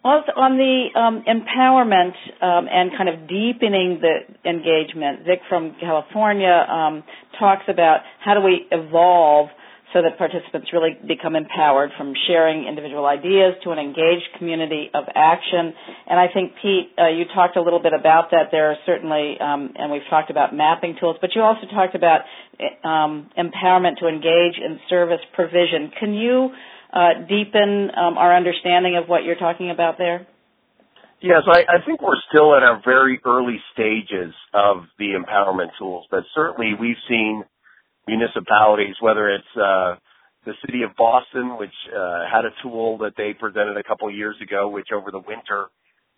[0.04, 6.66] also on the um, empowerment um, and kind of deepening the engagement, Vic from California
[6.70, 7.04] um,
[7.40, 9.50] talks about how do we evolve
[9.94, 15.06] so that participants really become empowered from sharing individual ideas to an engaged community of
[15.16, 15.74] action.
[16.08, 18.52] And I think, Pete, uh, you talked a little bit about that.
[18.52, 22.22] There are certainly, um, and we've talked about mapping tools, but you also talked about
[22.84, 25.92] um, empowerment to engage in service provision.
[25.98, 26.50] Can you
[26.92, 30.28] uh, deepen um, our understanding of what you're talking about there?
[31.22, 36.06] Yes, I, I think we're still at our very early stages of the empowerment tools,
[36.12, 37.46] but certainly we've seen–
[38.08, 39.96] municipalities, whether it's uh,
[40.46, 44.36] the city of Boston, which uh, had a tool that they presented a couple years
[44.42, 45.68] ago, which over the winter,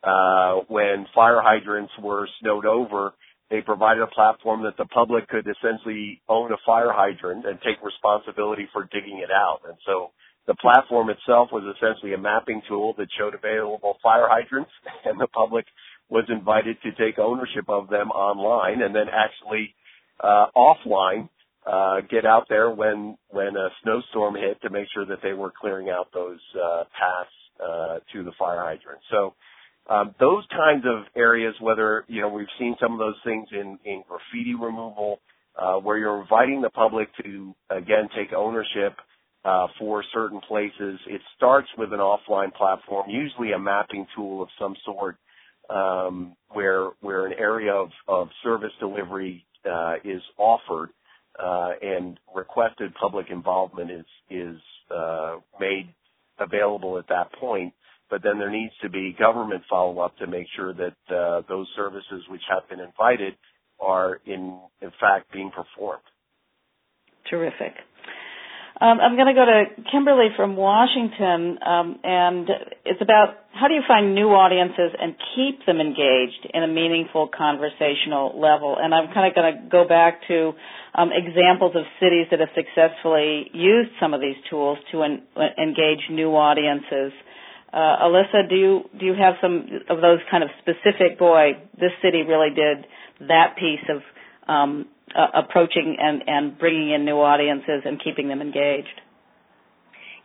[0.04, 3.14] uh, when fire hydrants were snowed over,
[3.50, 7.84] they provided a platform that the public could essentially own a fire hydrant and take
[7.84, 9.62] responsibility for digging it out.
[9.68, 10.12] And so
[10.46, 14.72] the platform itself was essentially a mapping tool that showed available fire hydrants
[15.06, 15.66] and the public
[16.10, 19.74] was invited to take ownership of them online and then actually
[20.22, 21.30] uh, offline
[21.70, 25.52] uh, get out there when when a snowstorm hit to make sure that they were
[25.60, 27.30] clearing out those uh, paths
[27.64, 29.02] uh, to the fire hydrant.
[29.12, 29.36] So
[29.90, 33.78] um, those kinds of areas, whether you know we've seen some of those things in
[33.86, 35.20] in graffiti removal,
[35.62, 38.96] uh, where you're inviting the public to again take ownership
[39.46, 41.00] uh, for certain places.
[41.08, 45.18] It starts with an offline platform, usually a mapping tool of some sort,
[45.70, 50.90] um, where where an area of, of service delivery uh, is offered
[51.42, 54.58] uh, and requested public involvement is is
[54.96, 55.94] uh, made
[56.40, 57.74] available at that point.
[58.10, 61.68] But then there needs to be government follow up to make sure that uh, those
[61.76, 63.36] services which have been invited
[63.80, 66.04] are in in fact being performed.
[67.30, 67.74] Terrific.
[68.80, 72.48] Um, I'm going to go to Kimberly from Washington, um, and
[72.86, 77.28] it's about how do you find new audiences and keep them engaged in a meaningful
[77.28, 78.78] conversational level.
[78.80, 80.54] And I'm kind of going to go back to
[80.96, 85.24] um, examples of cities that have successfully used some of these tools to en-
[85.58, 87.12] engage new audiences.
[87.74, 91.20] Uh, Alissa, do you do you have some of those kind of specific?
[91.20, 92.88] Boy, this city really did
[93.28, 94.02] that piece of
[94.50, 99.02] um, uh, approaching and, and bringing in new audiences and keeping them engaged?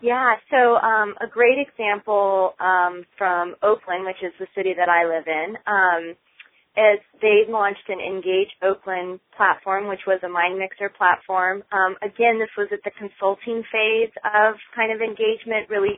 [0.01, 5.07] Yeah, so um, a great example um, from Oakland, which is the city that I
[5.07, 5.57] live in.
[5.66, 6.16] Um,
[6.76, 11.62] as they launched an Engage Oakland platform, which was a MindMixer platform.
[11.70, 15.95] Um, again, this was at the consulting phase of kind of engagement, really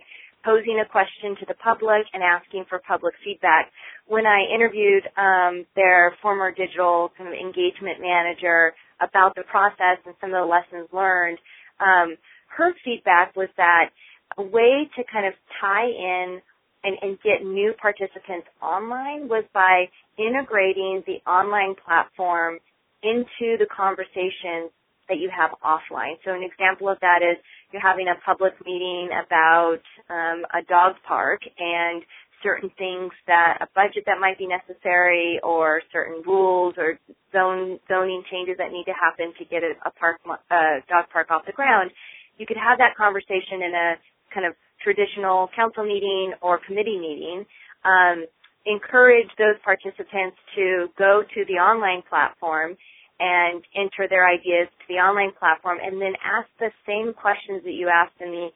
[0.46, 3.72] posing a question to the public and asking for public feedback.
[4.06, 8.72] When I interviewed um, their former digital kind of engagement manager
[9.02, 11.38] about the process and some of the lessons learned,
[11.82, 12.16] um,
[12.56, 13.90] her feedback was that
[14.38, 16.40] a way to kind of tie in
[16.84, 22.58] and, and get new participants online was by integrating the online platform
[23.02, 24.70] into the conversations
[25.08, 26.16] that you have offline.
[26.24, 27.36] So an example of that is
[27.72, 32.02] you're having a public meeting about um, a dog park and
[32.42, 36.98] certain things that a budget that might be necessary or certain rules or
[37.32, 41.30] zone zoning changes that need to happen to get a, a park a dog park
[41.30, 41.90] off the ground.
[42.38, 43.88] You could have that conversation in a
[44.32, 47.46] kind of traditional council meeting or committee meeting,
[47.84, 48.26] um,
[48.66, 52.76] encourage those participants to go to the online platform
[53.18, 57.72] and enter their ideas to the online platform and then ask the same questions that
[57.72, 58.48] you asked in the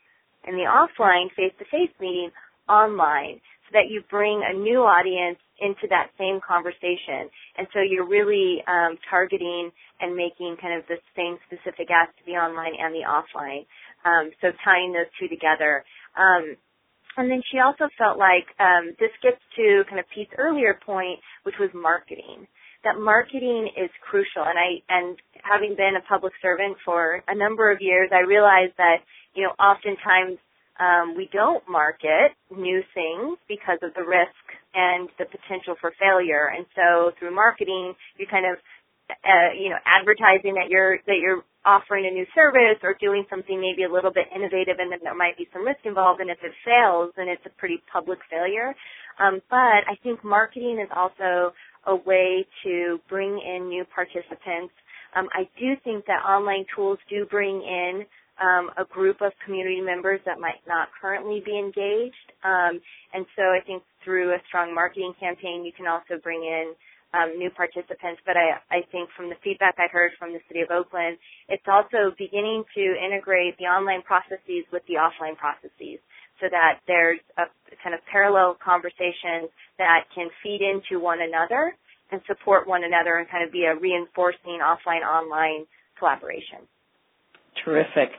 [0.49, 2.31] in the offline face-to-face meeting
[2.69, 7.29] online so that you bring a new audience into that same conversation.
[7.59, 12.25] And so you're really um, targeting and making kind of the same specific ask to
[12.25, 13.69] the online and the offline.
[14.09, 15.85] Um, so tying those two together.
[16.17, 16.57] Um,
[17.17, 21.21] and then she also felt like um, this gets to kind of Pete's earlier point,
[21.43, 22.49] which was marketing.
[22.85, 27.71] That marketing is crucial, and I and having been a public servant for a number
[27.71, 29.05] of years, I realized that
[29.35, 30.39] you know oftentimes
[30.81, 36.49] um, we don't market new things because of the risk and the potential for failure.
[36.57, 38.57] And so through marketing, you kind of
[39.11, 43.61] uh, you know advertising that you're that you're offering a new service or doing something
[43.61, 46.39] maybe a little bit innovative and then there might be some risk involved and if
[46.43, 48.75] it fails then it's a pretty public failure.
[49.21, 51.53] Um, but I think marketing is also
[51.87, 54.75] a way to bring in new participants.
[55.17, 58.05] Um, I do think that online tools do bring in
[58.41, 62.33] um, a group of community members that might not currently be engaged.
[62.45, 62.81] Um,
[63.13, 66.75] and so I think through a strong marketing campaign, you can also bring in
[67.13, 70.61] um, new participants, but I, I think from the feedback I heard from the City
[70.61, 71.19] of Oakland,
[71.49, 75.99] it's also beginning to integrate the online processes with the offline processes
[76.41, 77.45] so that there's a
[77.83, 81.75] kind of parallel conversation that can feed into one another
[82.13, 85.67] and support one another and kind of be a reinforcing offline online
[85.99, 86.67] collaboration.
[87.65, 88.11] Terrific.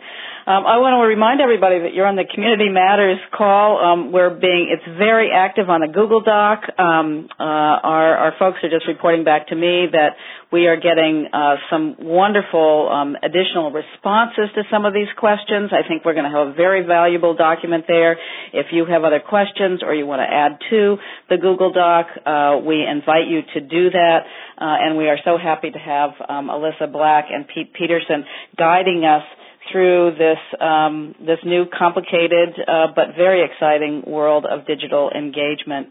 [0.46, 3.78] Um, I want to remind everybody that you're on the Community Matters call.
[3.78, 6.66] Um, we're being it's very active on the Google Doc.
[6.78, 10.18] Um, uh, our, our folks are just reporting back to me that
[10.52, 15.72] we are getting uh, some wonderful um, additional responses to some of these questions.
[15.72, 18.18] I think we're going to have a very valuable document there.
[18.52, 20.98] If you have other questions or you want to add to
[21.30, 24.20] the Google Doc, uh, we invite you to do that.
[24.58, 28.26] Uh, and we are so happy to have um, Alissa Black and Pete Peterson
[28.58, 29.24] guiding us
[29.72, 35.88] through this um, this new complicated uh, but very exciting world of digital engagement.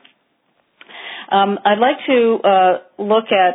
[1.30, 3.54] Um, I'd like to uh, look at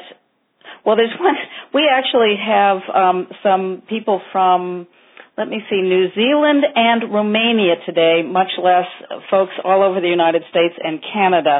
[0.85, 1.35] well, there's one.
[1.73, 4.87] We actually have um, some people from
[5.37, 8.87] let me see, New Zealand and Romania today, much less
[9.29, 11.59] folks all over the United States and Canada.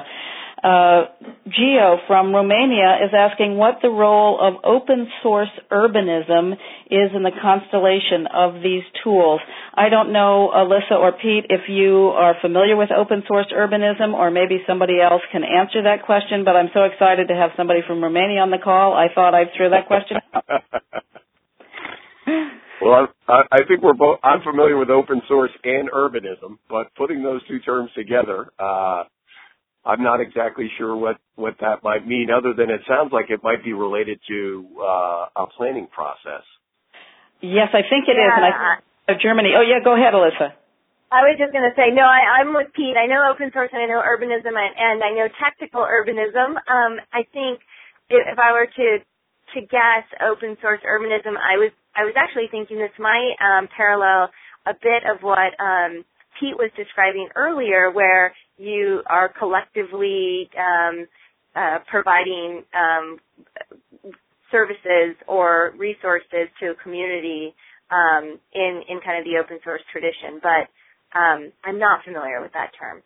[0.66, 1.06] Uh,
[1.46, 6.54] Geo from Romania is asking what the role of open source urbanism
[6.90, 9.42] is in the constellation of these tools.
[9.76, 14.32] I don't know, Alissa or Pete, if you are familiar with open source urbanism or
[14.32, 18.04] maybe somebody else can answer that question, but I'm so excited to have somebody from
[18.04, 18.94] Romania on the call.
[18.94, 20.44] I thought I'd throw that question out.
[22.82, 24.20] Well, I, I think we're both.
[24.22, 29.06] I'm familiar with open source and urbanism, but putting those two terms together, uh,
[29.86, 33.44] I'm not exactly sure what what that might mean, other than it sounds like it
[33.44, 36.44] might be related to uh, a planning process.
[37.42, 38.28] Yes, I think it yeah.
[38.28, 39.54] is, and I of Germany.
[39.54, 40.58] Oh yeah, go ahead, Alissa.
[41.14, 42.98] I was just going to say, no, I, I'm with Pete.
[42.98, 46.58] I know open source and I know urbanism and, and I know tactical urbanism.
[46.66, 47.62] Um, I think
[48.10, 48.88] if, if I were to
[49.54, 54.34] to guess open source urbanism, I was I was actually thinking this might um, parallel
[54.66, 56.04] a bit of what um,
[56.40, 61.08] Pete was describing earlier, where you are collectively um,
[61.56, 63.20] uh, providing um,
[64.52, 67.54] services or resources to a community
[67.92, 70.40] um, in in kind of the open source tradition.
[70.42, 70.70] But
[71.18, 73.02] um, I'm not familiar with that term.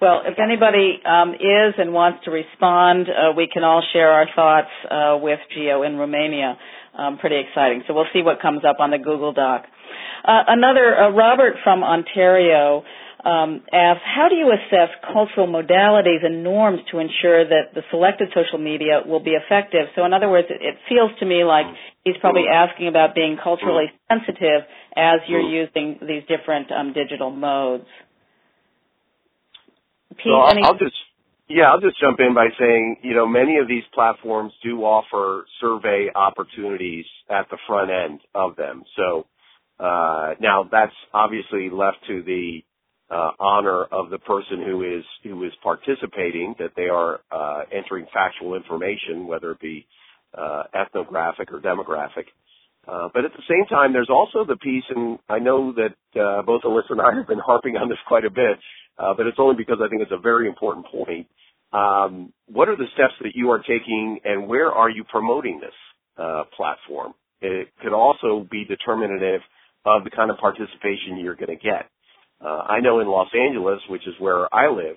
[0.00, 4.26] Well, if anybody um, is and wants to respond, uh, we can all share our
[4.34, 6.56] thoughts uh, with Geo in Romania.
[6.96, 7.82] Um, pretty exciting.
[7.86, 9.64] So we'll see what comes up on the Google Doc.
[10.24, 12.84] Uh, another, uh, Robert from Ontario
[13.24, 18.28] um, asks, how do you assess cultural modalities and norms to ensure that the selected
[18.34, 19.86] social media will be effective?
[19.96, 21.66] So in other words, it, it feels to me like
[22.04, 24.62] he's probably asking about being culturally sensitive
[24.94, 27.86] as you're using these different um, digital modes.
[30.10, 30.96] Pete, so I'll, any- I'll just
[31.50, 35.46] yeah, I'll just jump in by saying, you know, many of these platforms do offer
[35.62, 38.84] survey opportunities at the front end of them.
[38.96, 39.26] So
[39.80, 42.62] uh, now that's obviously left to the
[43.10, 48.06] uh, honor of the person who is who is participating that they are uh, entering
[48.12, 49.86] factual information, whether it be
[50.36, 52.26] uh, ethnographic or demographic.
[52.86, 56.42] Uh, but at the same time, there's also the piece, and I know that uh,
[56.42, 58.58] both Alissa and I have been harping on this quite a bit,
[58.98, 61.26] uh, but it's only because I think it's a very important point.
[61.72, 65.74] Um, what are the steps that you are taking, and where are you promoting this
[66.16, 67.12] uh, platform?
[67.42, 69.42] It could also be determinative
[69.84, 71.90] of the kind of participation you're going to get.
[72.40, 74.96] Uh, I know in Los Angeles, which is where I live,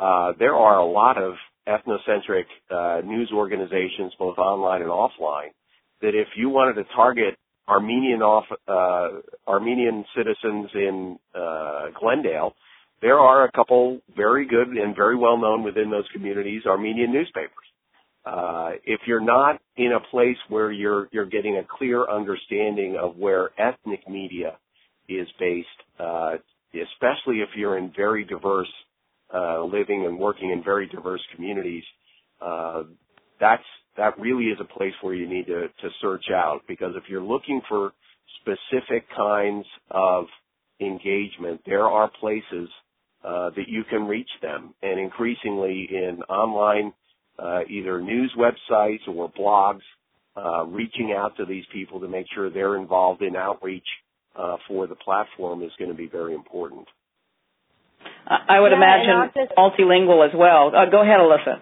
[0.00, 1.34] uh, there are a lot of
[1.68, 5.50] ethnocentric uh, news organizations, both online and offline,
[6.00, 7.36] that if you wanted to target
[7.68, 12.54] Armenian off uh, Armenian citizens in uh, Glendale,
[13.02, 17.52] there are a couple very good and very well known within those communities Armenian newspapers.
[18.24, 23.16] Uh, if you're not in a place where you're you're getting a clear understanding of
[23.16, 24.56] where ethnic media
[25.08, 25.68] is based,
[25.98, 26.32] uh,
[26.74, 28.68] especially if you're in very diverse
[29.34, 31.84] uh, living and working in very diverse communities,
[32.40, 32.82] uh,
[33.40, 33.62] that's
[33.96, 36.60] that really is a place where you need to, to search out.
[36.68, 37.92] Because if you're looking for
[38.40, 40.26] specific kinds of
[40.80, 42.68] engagement, there are places
[43.24, 46.92] uh, that you can reach them, and increasingly in online,
[47.38, 49.80] uh, either news websites or blogs,
[50.36, 53.86] uh, reaching out to these people to make sure they're involved in outreach
[54.38, 56.86] uh, for the platform is going to be very important.
[58.26, 60.68] I would yeah, imagine just, multilingual as well.
[60.68, 61.60] Uh, go ahead, Alissa.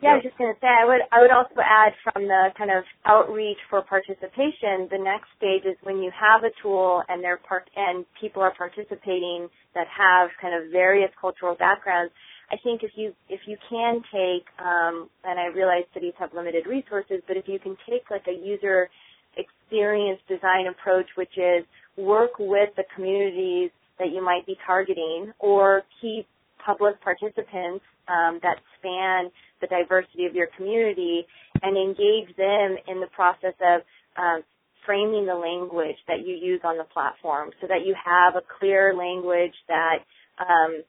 [0.00, 2.54] Yeah, I was just going to say I would I would also add from the
[2.56, 4.86] kind of outreach for participation.
[4.94, 8.54] The next stage is when you have a tool and they're part and people are
[8.54, 12.12] participating that have kind of various cultural backgrounds.
[12.52, 16.66] I think if you if you can take um, and I realize cities have limited
[16.66, 18.88] resources, but if you can take like a user
[19.34, 21.66] experience design approach, which is
[21.98, 26.26] work with the communities that you might be targeting or key
[26.64, 29.30] public participants um, that span
[29.60, 31.26] the diversity of your community
[31.62, 33.82] and engage them in the process of
[34.16, 34.42] um,
[34.86, 38.94] framing the language that you use on the platform so that you have a clear
[38.94, 39.98] language that
[40.38, 40.82] um,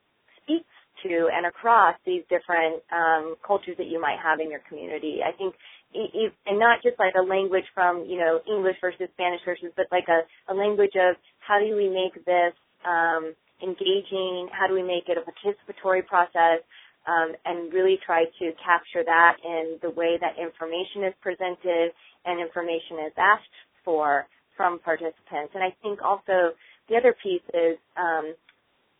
[0.44, 0.70] speaks
[1.04, 5.20] to and across these different um, cultures that you might have in your community.
[5.26, 5.56] I think,
[5.94, 10.08] and not just like a language from you know English versus Spanish versus, but like
[10.08, 10.22] a,
[10.52, 12.54] a language of how do we make this
[12.86, 14.50] um, engaging?
[14.52, 16.62] How do we make it a participatory process?
[17.08, 21.90] Um, and really try to capture that in the way that information is presented
[22.26, 24.28] and information is asked for
[24.60, 25.56] from participants.
[25.56, 26.52] And I think also
[26.90, 28.36] the other piece is, um,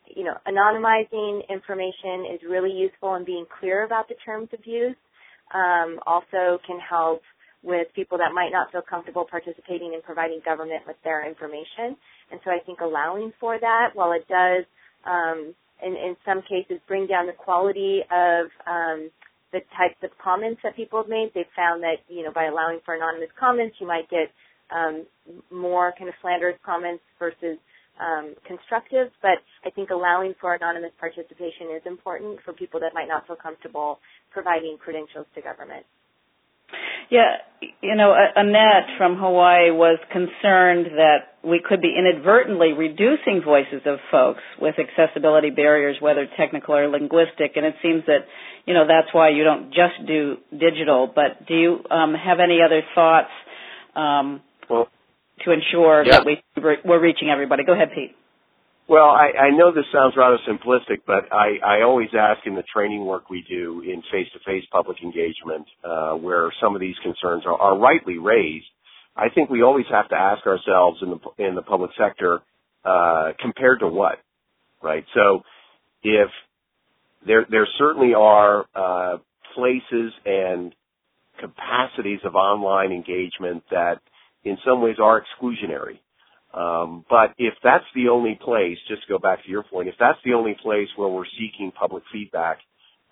[0.08, 4.96] you know, anonymizing information is really useful and being clear about the terms of use.
[5.54, 7.22] Um, also can help
[7.64, 11.98] with people that might not feel comfortable participating in providing government with their information.
[12.32, 14.66] And so I think allowing for that, while it does
[15.06, 19.10] um, in, in some cases bring down the quality of um,
[19.52, 21.32] the types of comments that people have made.
[21.34, 24.30] They've found that, you know, by allowing for anonymous comments, you might get
[24.70, 25.06] um,
[25.52, 27.58] more kind of slanderous comments versus
[28.00, 29.10] um, constructive.
[29.22, 33.36] But I think allowing for anonymous participation is important for people that might not feel
[33.36, 34.00] comfortable
[34.32, 35.86] providing credentials to government.
[37.10, 37.38] Yeah,
[37.82, 43.98] you know, Annette from Hawaii was concerned that we could be inadvertently reducing voices of
[44.12, 48.30] folks with accessibility barriers, whether technical or linguistic, and it seems that,
[48.68, 51.12] you know, that's why you don't just do digital.
[51.14, 53.32] But do you um, have any other thoughts
[53.96, 54.88] um, well,
[55.46, 56.20] to ensure yeah.
[56.20, 56.42] that we,
[56.86, 57.64] we're reaching everybody?
[57.64, 58.16] Go ahead, Pete.
[58.90, 62.64] Well, I, I know this sounds rather simplistic, but I, I always ask in the
[62.74, 67.54] training work we do in face-to-face public engagement, uh, where some of these concerns are,
[67.54, 68.66] are rightly raised.
[69.16, 72.40] I think we always have to ask ourselves in the in the public sector,
[72.84, 74.20] uh, compared to what,
[74.82, 75.06] right?
[75.14, 75.44] So,
[76.02, 76.30] if
[77.28, 79.18] there there certainly are uh,
[79.56, 80.74] places and
[81.40, 84.02] capacities of online engagement that
[84.44, 86.00] in some ways are exclusionary
[86.54, 89.96] um, but if that's the only place, just to go back to your point, if
[90.00, 92.58] that's the only place where we're seeking public feedback,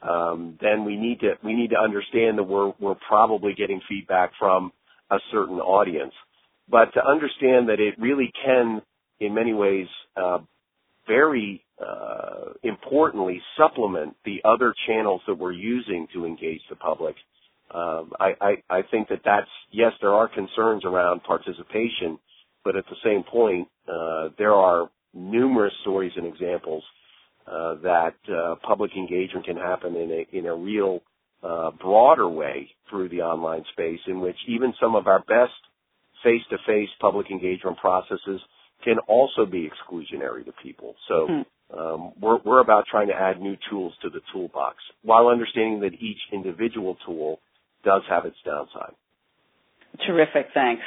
[0.01, 4.31] um, then we need to we need to understand that we're we're probably getting feedback
[4.39, 4.71] from
[5.11, 6.13] a certain audience.
[6.69, 8.81] But to understand that it really can,
[9.19, 10.39] in many ways, uh,
[11.07, 17.15] very uh, importantly supplement the other channels that we're using to engage the public.
[17.77, 22.17] Um, I, I, I think that that's yes, there are concerns around participation,
[22.63, 26.83] but at the same point, uh, there are numerous stories and examples
[27.45, 31.01] uh, that uh, public engagement can happen in a in a real
[31.43, 35.53] uh, broader way through the online space, in which even some of our best
[36.23, 38.41] face-to-face public engagement processes
[38.83, 40.95] can also be exclusionary to people.
[41.07, 41.27] So.
[41.29, 41.41] Hmm.
[41.69, 45.95] Um, we're, we're about trying to add new tools to the toolbox while understanding that
[45.95, 47.41] each individual tool
[47.87, 48.91] does have its downside.
[50.05, 50.83] Terrific, thanks.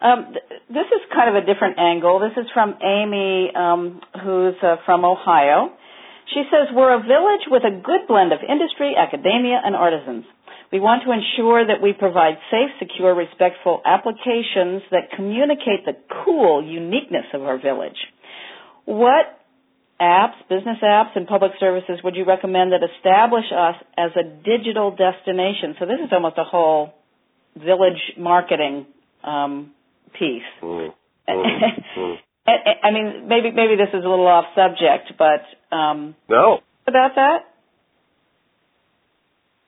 [0.00, 2.18] Um, th- this is kind of a different angle.
[2.24, 5.76] This is from Amy, um, who's uh, from Ohio.
[6.32, 10.24] She says, We're a village with a good blend of industry, academia, and artisans.
[10.72, 16.64] We want to ensure that we provide safe, secure, respectful applications that communicate the cool
[16.64, 17.98] uniqueness of our village.
[18.86, 19.39] What
[20.00, 24.90] apps, business apps, and public services would you recommend that establish us as a digital
[24.90, 25.76] destination?
[25.78, 26.94] So this is almost a whole
[27.56, 28.86] village marketing
[29.24, 29.72] um,
[30.18, 30.42] piece.
[31.28, 31.46] Mm,
[31.96, 32.16] mm,
[32.48, 35.46] I mean, maybe maybe this is a little off subject, but
[35.76, 37.46] um, no about that.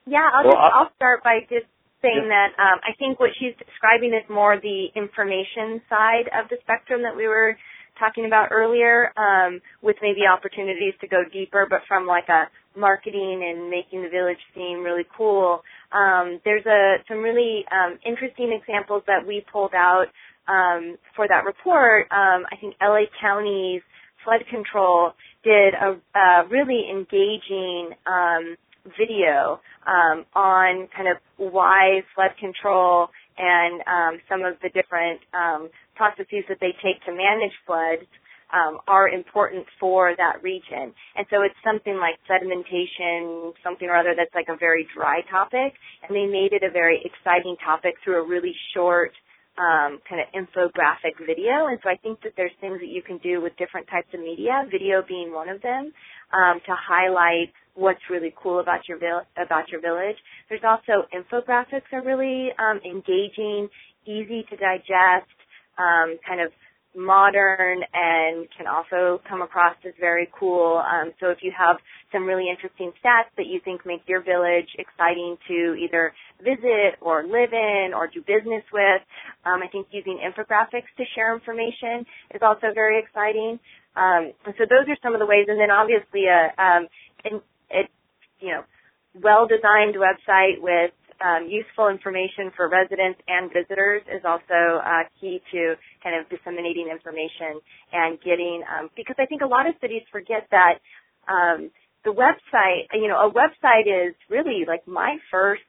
[0.06, 1.70] Yeah, I'll well, just, I'll start by just
[2.02, 2.50] saying yeah.
[2.50, 7.02] that um, I think what she's describing is more the information side of the spectrum
[7.02, 7.56] that we were
[7.98, 12.44] talking about earlier, um, with maybe opportunities to go deeper, but from like a
[12.78, 15.62] marketing and making the village seem really cool.
[15.92, 20.06] Um, there's a some really um, interesting examples that we pulled out
[20.48, 22.06] um, for that report.
[22.10, 23.82] Um, I think LA County's
[24.24, 25.12] flood control
[25.44, 28.56] did a, a really engaging um,
[28.98, 29.60] video
[30.34, 33.08] on kind of why flood control
[33.38, 38.06] and um, some of the different um, processes that they take to manage floods
[38.52, 40.92] um, are important for that region.
[41.16, 45.72] And so it's something like sedimentation, something or other that's like a very dry topic,
[46.04, 49.12] and they made it a very exciting topic through a really short
[49.58, 51.66] um, kind of infographic video.
[51.68, 54.20] And so I think that there's things that you can do with different types of
[54.20, 55.92] media, video being one of them,
[56.32, 60.16] um, to highlight what's really cool about your vil- about your village.
[60.48, 63.68] There's also infographics are really um, engaging,
[64.06, 65.28] easy to digest,
[65.78, 66.52] um, kind of
[66.94, 70.82] modern and can also come across as very cool.
[70.84, 71.76] Um, so if you have
[72.12, 77.24] some really interesting stats that you think make your village exciting to either visit or
[77.24, 79.00] live in or do business with,
[79.46, 83.58] um, I think using infographics to share information is also very exciting.
[83.96, 86.88] Um, so those are some of the ways, and then obviously a, um,
[87.24, 87.40] an,
[87.70, 87.88] a
[88.40, 88.64] you know
[89.20, 90.92] well-designed website with
[91.22, 96.90] um, useful information for residents and visitors is also uh, key to kind of disseminating
[96.90, 97.62] information
[97.92, 100.82] and getting um, because I think a lot of cities forget that
[101.30, 101.70] um,
[102.04, 105.62] the website, you know, a website is really like my first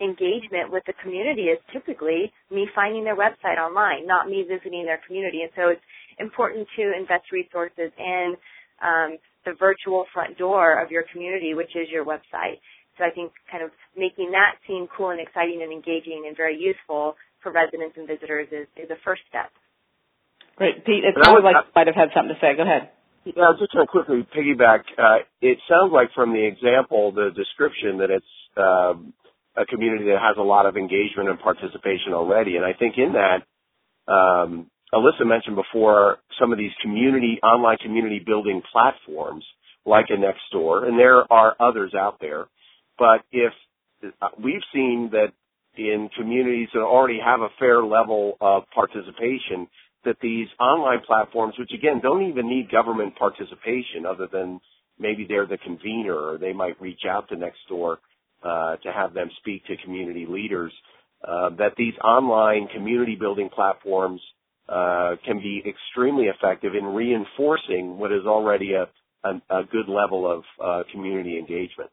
[0.00, 5.00] engagement with the community is typically me finding their website online, not me visiting their
[5.06, 5.42] community.
[5.42, 5.82] And so it's
[6.18, 8.36] important to invest resources in
[8.82, 12.60] um, the virtual front door of your community, which is your website.
[12.98, 16.56] So I think kind of making that seem cool and exciting and engaging and very
[16.56, 19.52] useful for residents and visitors is, is a first step.
[20.56, 20.84] Great.
[20.84, 22.56] Pete, it sounds like you might have had something to say.
[22.56, 22.90] Go ahead.
[23.24, 24.88] Yeah, just to quickly piggyback.
[24.96, 29.12] Uh, it sounds like from the example, the description, that it's um,
[29.56, 32.56] a community that has a lot of engagement and participation already.
[32.56, 33.44] And I think in that,
[34.10, 39.44] um, Alissa mentioned before some of these community, online community building platforms
[39.84, 42.46] like a Nextdoor, and there are others out there
[42.98, 43.52] but if
[44.22, 45.32] uh, we've seen that
[45.76, 49.68] in communities that already have a fair level of participation,
[50.04, 54.60] that these online platforms, which again don't even need government participation other than
[54.98, 57.96] maybe they're the convener or they might reach out to Nextdoor
[58.42, 60.72] uh, to have them speak to community leaders,
[61.26, 64.20] uh, that these online community building platforms
[64.68, 68.88] uh, can be extremely effective in reinforcing what is already a,
[69.24, 71.90] a, a good level of uh, community engagement.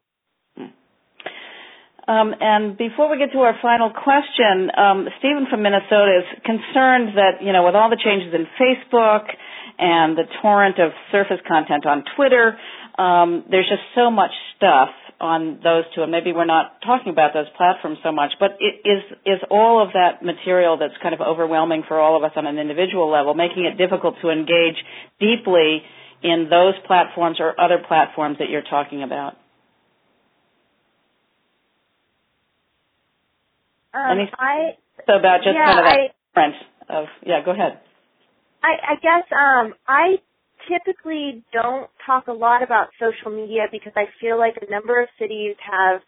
[2.08, 7.16] Um, and before we get to our final question, um, Stephen from Minnesota is concerned
[7.16, 9.32] that, you know, with all the changes in Facebook
[9.80, 12.60] and the torrent of surface content on Twitter,
[12.99, 14.89] um, there's just so much stuff
[15.22, 19.04] on those two, and maybe we're not talking about those platforms so much, but is
[19.26, 22.60] is all of that material that's kind of overwhelming for all of us on an
[22.60, 24.76] individual level, making it difficult to engage
[25.22, 25.82] deeply
[26.22, 29.38] in those platforms or other platforms that you're talking about?
[33.94, 37.46] Um, Any I so about just yeah, kind of that I, of yeah.
[37.46, 37.80] Go ahead.
[38.64, 40.18] I, I guess um, I
[40.68, 45.10] typically don't talk a lot about social media because I feel like a number of
[45.20, 46.02] cities have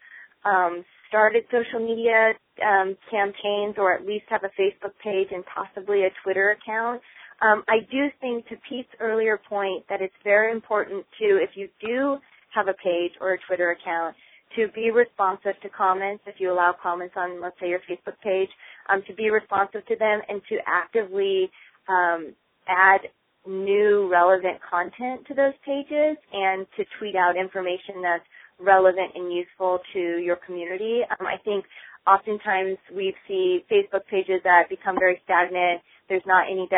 [0.44, 2.32] um, started social media
[2.64, 7.02] um, campaigns or at least have a Facebook page and possibly a Twitter account.
[7.42, 11.68] Um, I do think to Pete's earlier point that it's very important to, if you
[11.84, 12.16] do
[12.54, 14.16] have a page or a Twitter account,
[14.56, 18.48] to be responsive to comments if you allow comments on, let's say, your Facebook page,
[18.88, 21.50] um, to be responsive to them and to actively
[21.88, 22.34] um,
[22.68, 23.00] add
[23.46, 28.24] new relevant content to those pages and to tweet out information that's
[28.58, 31.00] relevant and useful to your community.
[31.20, 31.64] Um, I think
[32.06, 35.82] oftentimes we see Facebook pages that become very stagnant.
[36.08, 36.68] There's not any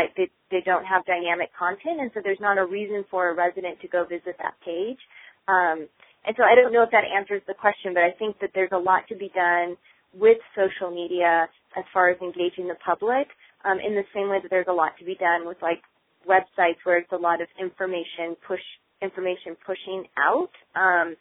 [0.50, 3.88] they don't have dynamic content, and so there's not a reason for a resident to
[3.88, 4.98] go visit that page.
[5.46, 5.88] Um,
[6.26, 8.72] and so I don't know if that answers the question, but I think that there's
[8.72, 9.76] a lot to be done
[10.14, 13.28] with social media as far as engaging the public.
[13.64, 15.82] Um, in the same way that there's a lot to be done with like
[16.28, 18.62] websites where it's a lot of information push
[19.02, 20.50] information pushing out.
[20.74, 21.16] Um,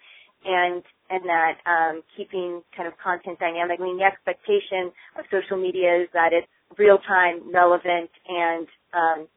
[0.45, 3.79] and and that um, keeping kind of content dynamic.
[3.79, 9.27] I mean, the expectation of social media is that it's real time, relevant, and um,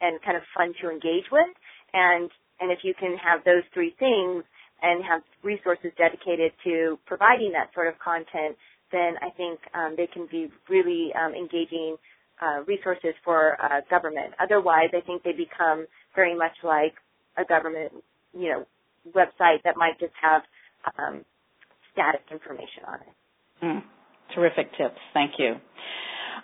[0.00, 1.52] and kind of fun to engage with.
[1.92, 2.30] And
[2.60, 4.44] and if you can have those three things
[4.82, 8.56] and have resources dedicated to providing that sort of content,
[8.92, 11.96] then I think um, they can be really um, engaging
[12.42, 14.34] uh, resources for uh, government.
[14.40, 16.94] Otherwise, I think they become very much like
[17.36, 17.92] a government,
[18.32, 18.66] you know,
[19.14, 20.42] website that might just have
[20.98, 21.24] um,
[21.92, 23.64] static information on it.
[23.64, 23.82] Mm,
[24.34, 24.98] terrific tips.
[25.12, 25.54] Thank you.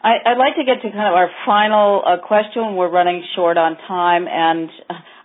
[0.02, 2.76] I, would like to get to kind of our final uh, question.
[2.76, 4.70] We're running short on time, and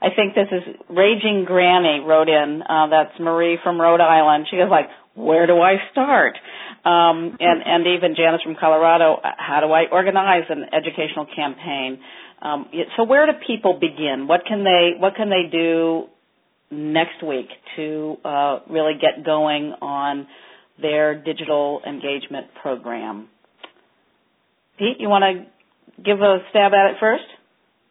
[0.02, 2.62] I think this is Raging Granny wrote in.
[2.68, 4.48] Uh, that's Marie from Rhode Island.
[4.50, 6.36] She goes like, "Where do I start?"
[6.84, 9.18] Um, and and even Janice from Colorado.
[9.24, 12.00] How do I organize an educational campaign?
[12.42, 12.66] Um,
[12.98, 14.28] so where do people begin?
[14.28, 16.06] What can they What can they do
[16.72, 20.26] next week to uh, really get going on
[20.82, 23.28] their digital engagement program.
[24.78, 27.24] Pete, you want to give a stab at it first?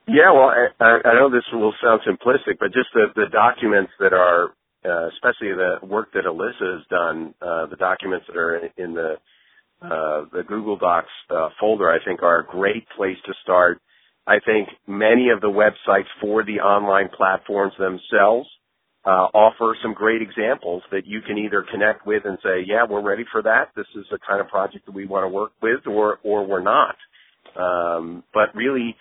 [0.09, 0.51] Yeah, well,
[0.81, 4.51] I, I know this will sound simplistic, but just the, the documents that are,
[4.85, 9.15] uh, especially the work that Alissa has done, uh, the documents that are in, the
[9.83, 13.81] uh, the Google Docs uh, folder, I think, are a great place to start.
[14.27, 18.49] I think many of the websites for the online platforms themselves
[19.05, 23.03] uh, offer some great examples that you can either connect with and say, yeah, we're
[23.03, 23.71] ready for that.
[23.75, 26.63] This is the kind of project that we want to work with or, or we're
[26.63, 26.97] not.
[27.57, 28.95] Um, but really,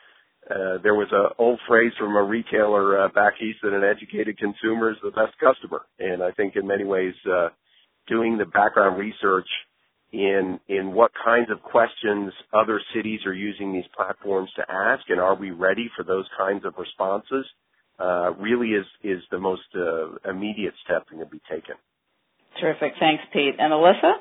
[0.49, 4.37] uh, there was an old phrase from a retailer uh, back east that an educated
[4.37, 5.81] consumer is the best customer.
[5.99, 7.49] And I think in many ways, uh,
[8.07, 9.47] doing the background research
[10.11, 15.19] in in what kinds of questions other cities are using these platforms to ask, and
[15.19, 17.45] are we ready for those kinds of responses?
[17.99, 21.75] Uh, really is is the most uh, immediate step that can be taken.
[22.59, 23.55] Terrific, thanks, Pete.
[23.59, 24.13] And Alissa?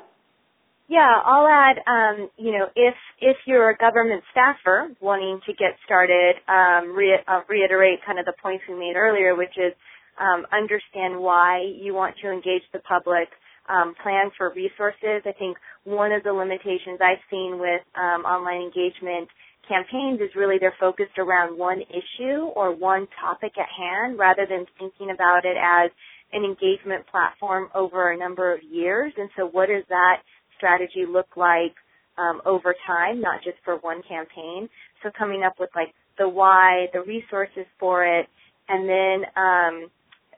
[0.89, 1.77] Yeah, I'll add.
[1.87, 7.23] Um, you know, if if you're a government staffer wanting to get started, um, re-
[7.27, 9.73] uh, reiterate kind of the points we made earlier, which is
[10.19, 13.29] um, understand why you want to engage the public.
[13.69, 15.21] Um, plan for resources.
[15.29, 19.29] I think one of the limitations I've seen with um, online engagement
[19.69, 24.65] campaigns is really they're focused around one issue or one topic at hand rather than
[24.79, 25.91] thinking about it as
[26.33, 29.13] an engagement platform over a number of years.
[29.17, 30.17] And so what does that
[30.57, 31.73] strategy look like
[32.17, 34.67] um, over time, not just for one campaign?
[35.03, 38.27] So coming up with like the why, the resources for it,
[38.67, 39.89] and then um,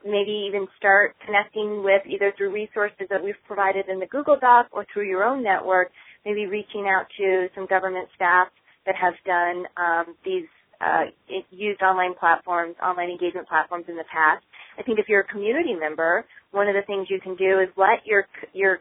[0.05, 4.67] maybe even start connecting with either through resources that we've provided in the Google Doc
[4.71, 5.91] or through your own network,
[6.25, 8.47] maybe reaching out to some government staff
[8.86, 10.47] that have done um, these
[10.82, 11.05] uh,
[11.51, 14.43] used online platforms, online engagement platforms in the past.
[14.79, 17.69] I think if you're a community member, one of the things you can do is
[17.77, 18.79] let your your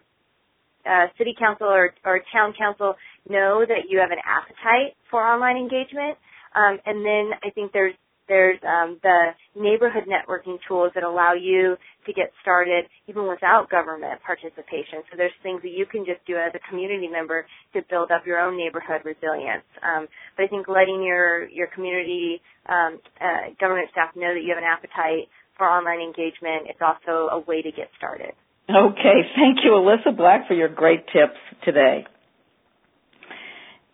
[0.88, 2.94] uh, city council or, or town council
[3.28, 6.16] know that you have an appetite for online engagement.
[6.54, 7.94] Um, and then I think there's
[8.30, 11.74] there's um, the neighborhood networking tools that allow you
[12.06, 15.02] to get started even without government participation.
[15.10, 18.22] So there's things that you can just do as a community member to build up
[18.24, 19.66] your own neighborhood resilience.
[19.82, 20.06] Um,
[20.38, 24.62] but I think letting your your community um, uh, government staff know that you have
[24.62, 25.26] an appetite
[25.58, 28.32] for online engagement is also a way to get started.
[28.70, 32.06] Okay, thank you, Alissa Black, for your great tips today.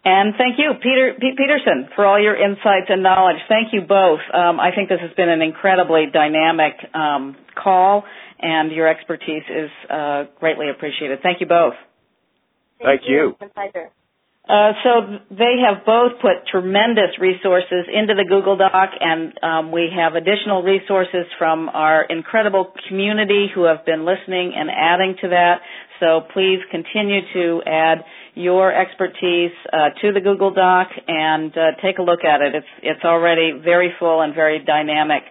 [0.07, 3.42] And thank you, Peter Pete Peterson, for all your insights and knowledge.
[3.48, 4.20] Thank you both.
[4.32, 8.04] Um, I think this has been an incredibly dynamic um, call,
[8.38, 11.18] and your expertise is uh, greatly appreciated.
[11.24, 11.74] Thank you both.
[12.78, 13.34] Thank, thank you.
[13.40, 13.48] you.
[13.52, 13.90] pleasure.
[14.48, 14.90] Uh, so
[15.34, 20.62] they have both put tremendous resources into the Google Doc, and um, we have additional
[20.62, 25.59] resources from our incredible community who have been listening and adding to that.
[25.98, 28.04] So please continue to add
[28.37, 32.55] your expertise uh, to the Google Doc and uh, take a look at it.
[32.55, 35.22] It's it's already very full and very dynamic.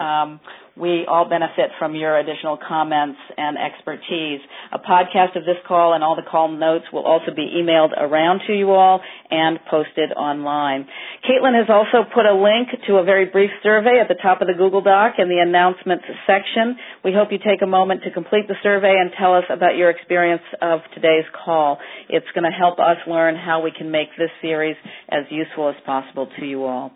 [0.00, 0.40] Um,
[0.76, 4.40] we all benefit from your additional comments and expertise.
[4.72, 8.42] A podcast of this call and all the call notes will also be emailed around
[8.46, 9.00] to you all
[9.30, 10.86] and posted online.
[11.24, 14.48] Caitlin has also put a link to a very brief survey at the top of
[14.48, 16.76] the Google Doc in the announcements section.
[17.02, 19.88] We hope you take a moment to complete the survey and tell us about your
[19.88, 21.78] experience of today's call.
[22.10, 24.76] It's going to help us learn how we can make this series
[25.08, 26.92] as useful as possible to you all.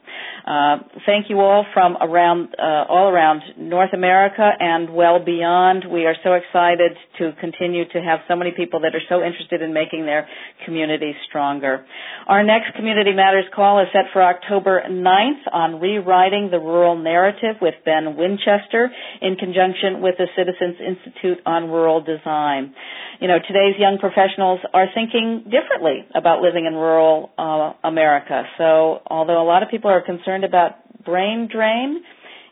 [0.47, 3.41] Uh, thank you all from around, uh, all around
[3.71, 5.85] North America and well beyond.
[5.91, 9.63] We are so excited to continue to have so many people that are so interested
[9.63, 10.29] in making their
[10.67, 11.87] communities stronger.
[12.27, 17.57] Our next Community Matters call is set for October 9th on rewriting the rural narrative
[17.63, 18.91] with Ben Winchester
[19.23, 22.75] in conjunction with the Citizens Institute on Rural Design.
[23.21, 28.43] You know, today's young professionals are thinking differently about living in rural uh, America.
[28.59, 32.03] So, although a lot of people are concerned about brain drain,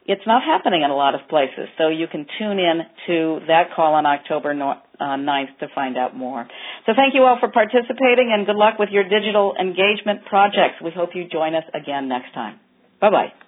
[0.09, 1.69] it's not happening in a lot of places.
[1.77, 6.17] So you can tune in to that call on October 9th uh, to find out
[6.17, 6.49] more.
[6.87, 10.81] So thank you all for participating and good luck with your digital engagement projects.
[10.83, 12.59] We hope you join us again next time.
[13.01, 13.48] Bye bye.